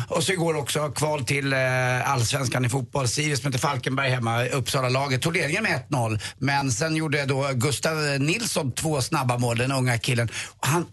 Och 0.10 0.24
så 0.24 0.32
igår 0.32 0.54
också 0.58 0.90
kval 0.90 1.26
till 1.26 1.54
eh, 1.54 2.12
allsvenskan 2.12 2.66
i 2.66 2.70
fotboll. 2.70 3.08
Sirius 3.08 3.44
mötte 3.44 3.58
Falkenberg 3.58 4.10
hemma, 4.10 4.46
Uppsala-laget. 4.46 5.22
Tog 5.22 5.34
ledningen 5.34 5.64
med 5.64 5.82
1-0. 5.90 6.20
Men 6.38 6.72
sen 6.72 6.96
gjorde 6.96 7.26
då 7.26 7.50
Gustav 7.54 7.98
Nilsson 8.20 8.72
två 8.72 9.02
snabba 9.02 9.38
mål, 9.38 9.58
den 9.58 9.72
unga 9.72 9.98
killen. 9.98 10.30
Och 10.60 10.68
han, 10.68 10.86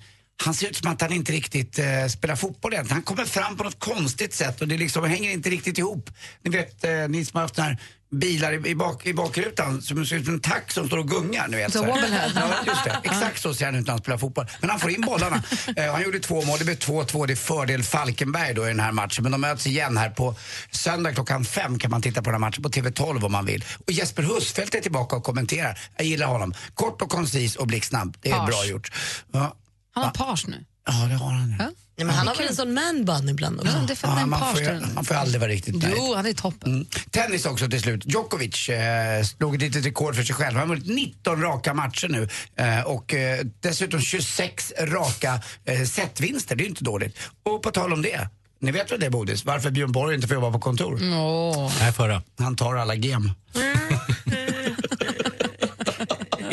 han 0.43 0.55
ser 0.55 0.67
ut 0.69 0.77
som 0.77 0.93
att 0.93 1.01
han 1.01 1.13
inte 1.13 1.33
riktigt 1.33 1.79
eh, 1.79 2.07
spelar 2.09 2.37
fotboll 2.37 2.75
än. 2.75 2.91
Han 2.91 3.03
kommer 3.03 3.25
fram 3.25 3.57
på 3.57 3.65
något 3.65 3.79
konstigt 3.79 4.35
sätt 4.35 4.61
och 4.61 4.69
det 4.69 4.77
liksom 4.79 5.05
hänger 5.05 5.31
inte 5.31 5.51
riktigt 5.51 5.79
ihop. 5.79 6.11
Ni 6.43 6.51
vet, 6.51 6.85
eh, 6.85 7.09
ni 7.09 7.25
som 7.25 7.37
har 7.37 7.43
haft 7.43 7.59
här 7.59 7.79
bilar 8.11 8.67
i, 8.67 8.75
bak, 8.75 9.07
i 9.07 9.15
bakrutan 9.15 9.83
som 9.83 10.07
ser 10.07 10.17
ut 10.17 10.25
som 10.25 10.35
en 10.35 10.41
tack 10.41 10.73
som 10.73 10.87
står 10.87 10.99
och 10.99 11.09
gungar. 11.09 11.49
Ni 11.49 11.57
vet, 11.57 11.73
Så 11.73 11.85
här. 11.85 12.33
Ja, 12.35 12.55
just 12.67 12.85
det. 12.85 13.01
Exakt 13.05 13.43
så 13.43 13.55
ser 13.55 13.65
han 13.65 13.75
ut 13.75 13.87
när 13.87 13.91
han 13.93 14.01
spelar 14.01 14.19
fotboll. 14.19 14.47
Men 14.61 14.71
han 14.71 14.81
får 14.81 14.91
in 14.91 15.01
bollarna. 15.01 15.43
Eh, 15.77 15.93
han 15.93 16.03
gjorde 16.03 16.19
två 16.21 16.43
mål. 16.43 16.59
Det 16.59 16.65
blev 16.65 16.77
2-2. 16.79 17.27
Det 17.27 17.33
är 17.33 17.37
fördel 17.37 17.83
Falkenberg 17.83 18.55
då 18.55 18.65
i 18.65 18.69
den 18.69 18.81
här 18.81 18.93
matchen. 18.93 19.23
Men 19.23 19.33
de 19.33 19.41
möts 19.41 19.67
igen 19.67 19.97
här 19.97 20.11
på 20.11 20.35
söndag 20.71 21.13
klockan 21.13 21.45
fem 21.45 21.79
kan 21.79 21.91
man 21.91 22.03
titta 22.03 22.23
på 22.23 22.25
den 22.25 22.35
här 22.35 22.39
matchen 22.49 22.63
på 22.63 22.69
TV12 22.69 23.25
om 23.25 23.33
man 23.33 23.47
vill. 23.47 23.65
Och 23.87 23.93
Jesper 23.93 24.23
Husfeldt 24.23 24.75
är 24.75 24.81
tillbaka 24.81 25.17
och 25.17 25.25
kommenterar. 25.25 25.79
Jag 25.97 26.07
gillar 26.07 26.27
honom. 26.27 26.55
Kort 26.75 27.03
och 27.03 27.11
koncis 27.11 27.57
och 27.57 27.67
blixtsnabb. 27.67 28.17
Det 28.21 28.31
är 28.31 28.39
Page. 28.39 28.47
bra 28.47 28.65
gjort. 28.67 28.93
Ja, 29.33 29.57
Han 29.95 30.05
har 30.05 30.11
page 30.11 30.45
nu. 30.49 30.65
ja 30.87 30.93
det 30.93 31.15
har 31.15 31.31
han. 31.31 31.57
Ja. 31.59 31.71
Nej, 31.97 32.07
men 32.07 32.15
han 32.15 32.27
har 32.29 32.35
väl 32.35 32.49
en 32.49 32.55
sån 32.57 32.75
man-bun 32.75 33.29
ibland 33.29 33.61
också? 33.61 33.73
Ja, 34.03 34.17
Ja, 34.21 34.27
man, 34.27 34.55
får 34.55 34.63
ju, 34.63 34.81
man 34.95 35.05
får 35.05 35.15
aldrig 35.15 35.41
vara 35.41 35.51
riktigt 35.51 35.83
nöjd. 35.83 35.95
Jo, 35.97 36.15
han 36.17 36.27
är 36.27 36.33
toppen. 36.33 36.73
Mm. 36.73 36.87
Tennis 37.11 37.47
också 37.47 37.69
till 37.69 37.81
slut. 37.81 38.03
Djokovic 38.07 38.69
eh, 38.69 39.23
slog 39.23 39.55
ett 39.55 39.61
litet 39.61 39.85
rekord 39.87 40.17
för 40.17 40.23
sig 40.23 40.35
själv. 40.35 40.59
Han 40.59 40.69
har 40.69 40.77
vunnit 40.77 40.95
19 40.97 41.43
raka 41.43 41.75
matcher 41.75 42.09
nu 42.09 42.29
eh, 42.57 42.81
och 42.81 43.15
eh, 43.15 43.45
dessutom 43.61 44.01
26 44.01 44.73
raka 44.81 45.41
eh, 45.65 45.85
setvinster. 45.85 46.57
Det 46.57 46.61
är 46.63 46.65
ju 46.65 46.71
inte 46.71 46.85
dåligt. 46.85 47.19
Och 47.43 47.63
på 47.63 47.71
tal 47.71 47.93
om 47.93 48.03
det, 48.03 48.29
ni 48.61 48.71
vet 48.71 48.93
väl 48.93 49.01
det 49.01 49.11
Bodis? 49.11 49.45
Varför 49.45 49.71
Björn 49.71 49.93
Borg 49.93 50.15
inte 50.15 50.29
får 50.29 50.35
jobba 50.35 50.51
på 50.53 50.59
kontor? 50.61 50.99
Åh. 51.03 51.73
Nej, 51.81 51.93
förra. 51.93 52.23
Han 52.39 52.57
tar 52.57 52.75
alla 52.75 52.95
gem. 52.95 53.31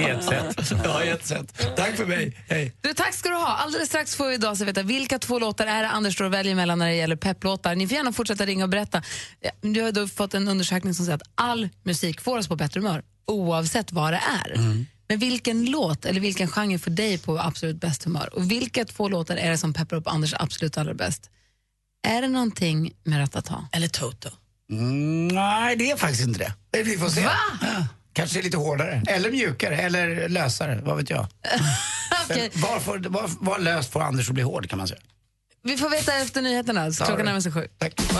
I 0.01 0.09
ett 0.09 0.23
sätt. 0.23 0.71
Ja, 0.83 1.03
i 1.03 1.09
ett 1.09 1.25
sätt. 1.25 1.75
Tack 1.75 1.95
för 1.95 2.05
mig. 2.05 2.37
Hej. 2.49 2.75
Du, 2.81 2.93
tack 2.93 3.13
ska 3.13 3.29
du 3.29 3.35
ha. 3.35 3.47
Alldeles 3.57 3.87
strax 3.89 4.15
får 4.15 4.27
vi 4.27 4.33
idag 4.33 4.57
så 4.57 4.65
veta 4.65 4.83
vilka 4.83 5.19
två 5.19 5.39
låtar 5.39 5.67
är 5.67 5.81
det 5.81 5.89
Anders 5.89 6.13
står 6.13 6.25
och 6.25 6.33
väljer 6.33 6.55
mellan 6.55 6.79
när 6.79 6.87
det 6.87 6.95
gäller 6.95 7.15
pepplåtar. 7.15 7.75
Ni 7.75 7.87
får 7.87 7.95
gärna 7.95 8.13
fortsätta 8.13 8.45
ringa 8.45 8.63
och 8.63 8.69
berätta. 8.69 9.01
Ja, 9.39 9.51
Du 9.61 9.81
har 9.81 9.91
då 9.91 10.07
fått 10.07 10.33
en 10.33 10.47
undersökning 10.47 10.93
som 10.93 11.05
säger 11.05 11.15
att 11.15 11.29
all 11.35 11.69
musik 11.83 12.21
får 12.21 12.37
oss 12.37 12.47
på 12.47 12.55
bättre 12.55 12.79
humör 12.79 13.03
oavsett 13.27 13.91
vad 13.91 14.13
det 14.13 14.21
är. 14.45 14.55
Men 15.09 15.19
vilken 15.19 15.65
låt 15.65 16.05
eller 16.05 16.19
vilken 16.21 16.47
genre 16.47 16.79
får 16.79 16.91
dig 16.91 17.17
på 17.17 17.39
absolut 17.39 17.75
bäst 17.75 18.03
humör? 18.03 18.29
Och 18.35 18.51
vilka 18.51 18.85
två 18.85 19.09
låtar 19.09 19.35
är 19.35 19.51
det 19.51 19.57
som 19.57 19.73
peppar 19.73 19.95
upp 19.97 20.07
Anders 20.07 20.33
absolut 20.39 20.77
allra 20.77 20.93
bäst? 20.93 21.29
Är 22.07 22.21
det 22.21 22.27
någonting 22.27 22.91
med 23.03 23.19
Ratata? 23.19 23.67
Eller 23.71 23.87
Toto? 23.87 24.29
Mm, 24.71 25.27
nej, 25.27 25.75
det 25.75 25.91
är 25.91 25.97
faktiskt 25.97 26.23
inte 26.27 26.39
det. 26.71 26.79
Eh, 26.79 26.85
Vi 26.85 26.97
får 26.97 27.09
se. 27.09 27.21
Va? 27.25 27.31
Ja. 27.61 27.85
Kanske 28.13 28.41
lite 28.41 28.57
hårdare, 28.57 29.03
eller 29.07 29.31
mjukare, 29.31 29.77
eller 29.77 30.29
lösare. 30.29 30.81
Vad 30.83 30.97
vet 30.97 31.09
jag. 31.09 31.27
Okej. 32.29 32.51
Var, 32.53 32.79
får, 32.79 32.97
var, 33.09 33.29
var 33.39 33.59
löst 33.59 33.91
får 33.91 34.01
Anders 34.01 34.27
att 34.29 34.33
bli 34.33 34.43
hård 34.43 34.69
kan 34.69 34.77
man 34.77 34.87
säga. 34.87 34.99
Vi 35.63 35.77
får 35.77 35.89
veta 35.89 36.13
efter 36.13 36.41
nyheterna. 36.41 36.91
Så 36.91 37.05
klockan 37.05 37.25
närmar 37.25 37.39
sig 37.39 37.51
sju. 37.51 37.67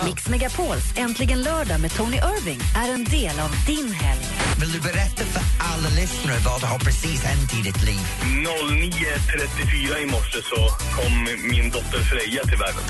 Mix 0.04 0.28
Megapols 0.28 0.84
Äntligen 0.96 1.42
lördag 1.42 1.80
med 1.80 1.90
Tony 1.94 2.16
Irving 2.16 2.60
är 2.76 2.94
en 2.94 3.04
del 3.04 3.40
av 3.40 3.50
din 3.66 3.92
helg. 3.92 4.24
Vill 4.60 4.72
du 4.72 4.80
berätta 4.80 5.24
för 5.24 5.42
alla 5.72 5.88
lyssnare 5.88 6.36
vad 6.44 6.62
har 6.62 6.78
precis 6.78 7.22
hänt 7.24 7.54
i 7.54 7.62
ditt 7.62 7.82
liv? 7.82 8.00
09.34 8.22 10.02
i 10.02 10.06
morse 10.06 10.38
så 10.42 10.68
kom 10.96 11.28
min 11.50 11.70
dotter 11.70 11.98
Freja 11.98 12.42
till 12.42 12.58
världen. 12.58 12.82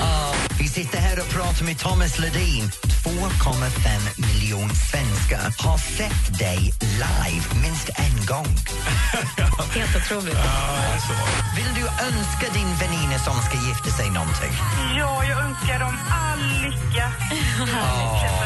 Ah, 0.00 0.34
vi 0.58 0.68
sitter 0.68 0.98
här 0.98 1.20
och 1.20 1.28
pratar 1.28 1.64
med 1.64 1.78
Thomas 1.78 2.18
Ledin. 2.18 2.70
2,5 3.04 4.20
miljoner 4.26 4.74
svenskar 4.74 5.68
har 5.68 5.78
sett 5.78 6.38
dig 6.38 6.58
live 7.04 7.46
minst 7.62 7.88
en 8.06 8.26
gång. 8.26 8.46
Helt 9.74 9.96
otroligt. 9.96 10.38
Vill 11.56 11.74
du 11.74 11.84
önska 12.06 12.46
din 12.52 12.74
väninna 12.80 13.18
som 13.18 13.34
ska 13.42 13.56
gifta 13.68 13.90
sig 13.90 14.10
någonting? 14.10 14.52
Ja, 14.98 15.24
jag 15.24 15.38
önskar 15.46 15.78
dem 15.78 15.96
all 16.10 16.38
lycka 16.64 17.12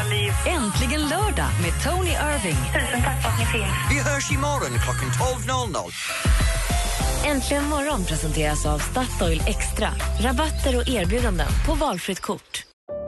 liv. 0.09 0.33
Äntligen 0.47 1.01
lördag 1.01 1.49
med 1.61 1.83
Tony 1.83 2.11
Irving. 2.11 2.57
Tusen 2.73 3.01
tack 3.03 3.21
för 3.21 3.29
att 3.29 3.39
ni 3.39 3.45
finns. 3.45 3.73
Vi 3.91 3.99
hörs 3.99 4.31
imorgon 4.31 4.79
klockan 4.83 5.09
12.00. 5.09 5.91
Äntligen 7.25 7.65
morgon 7.65 8.05
presenteras 8.05 8.65
av 8.65 8.79
Statoil 8.79 9.43
Extra. 9.47 9.89
Rabatter 10.19 10.77
och 10.77 10.89
erbjudanden 10.89 11.47
på 11.65 11.73
valfritt 11.73 12.19
kort. 12.19 12.72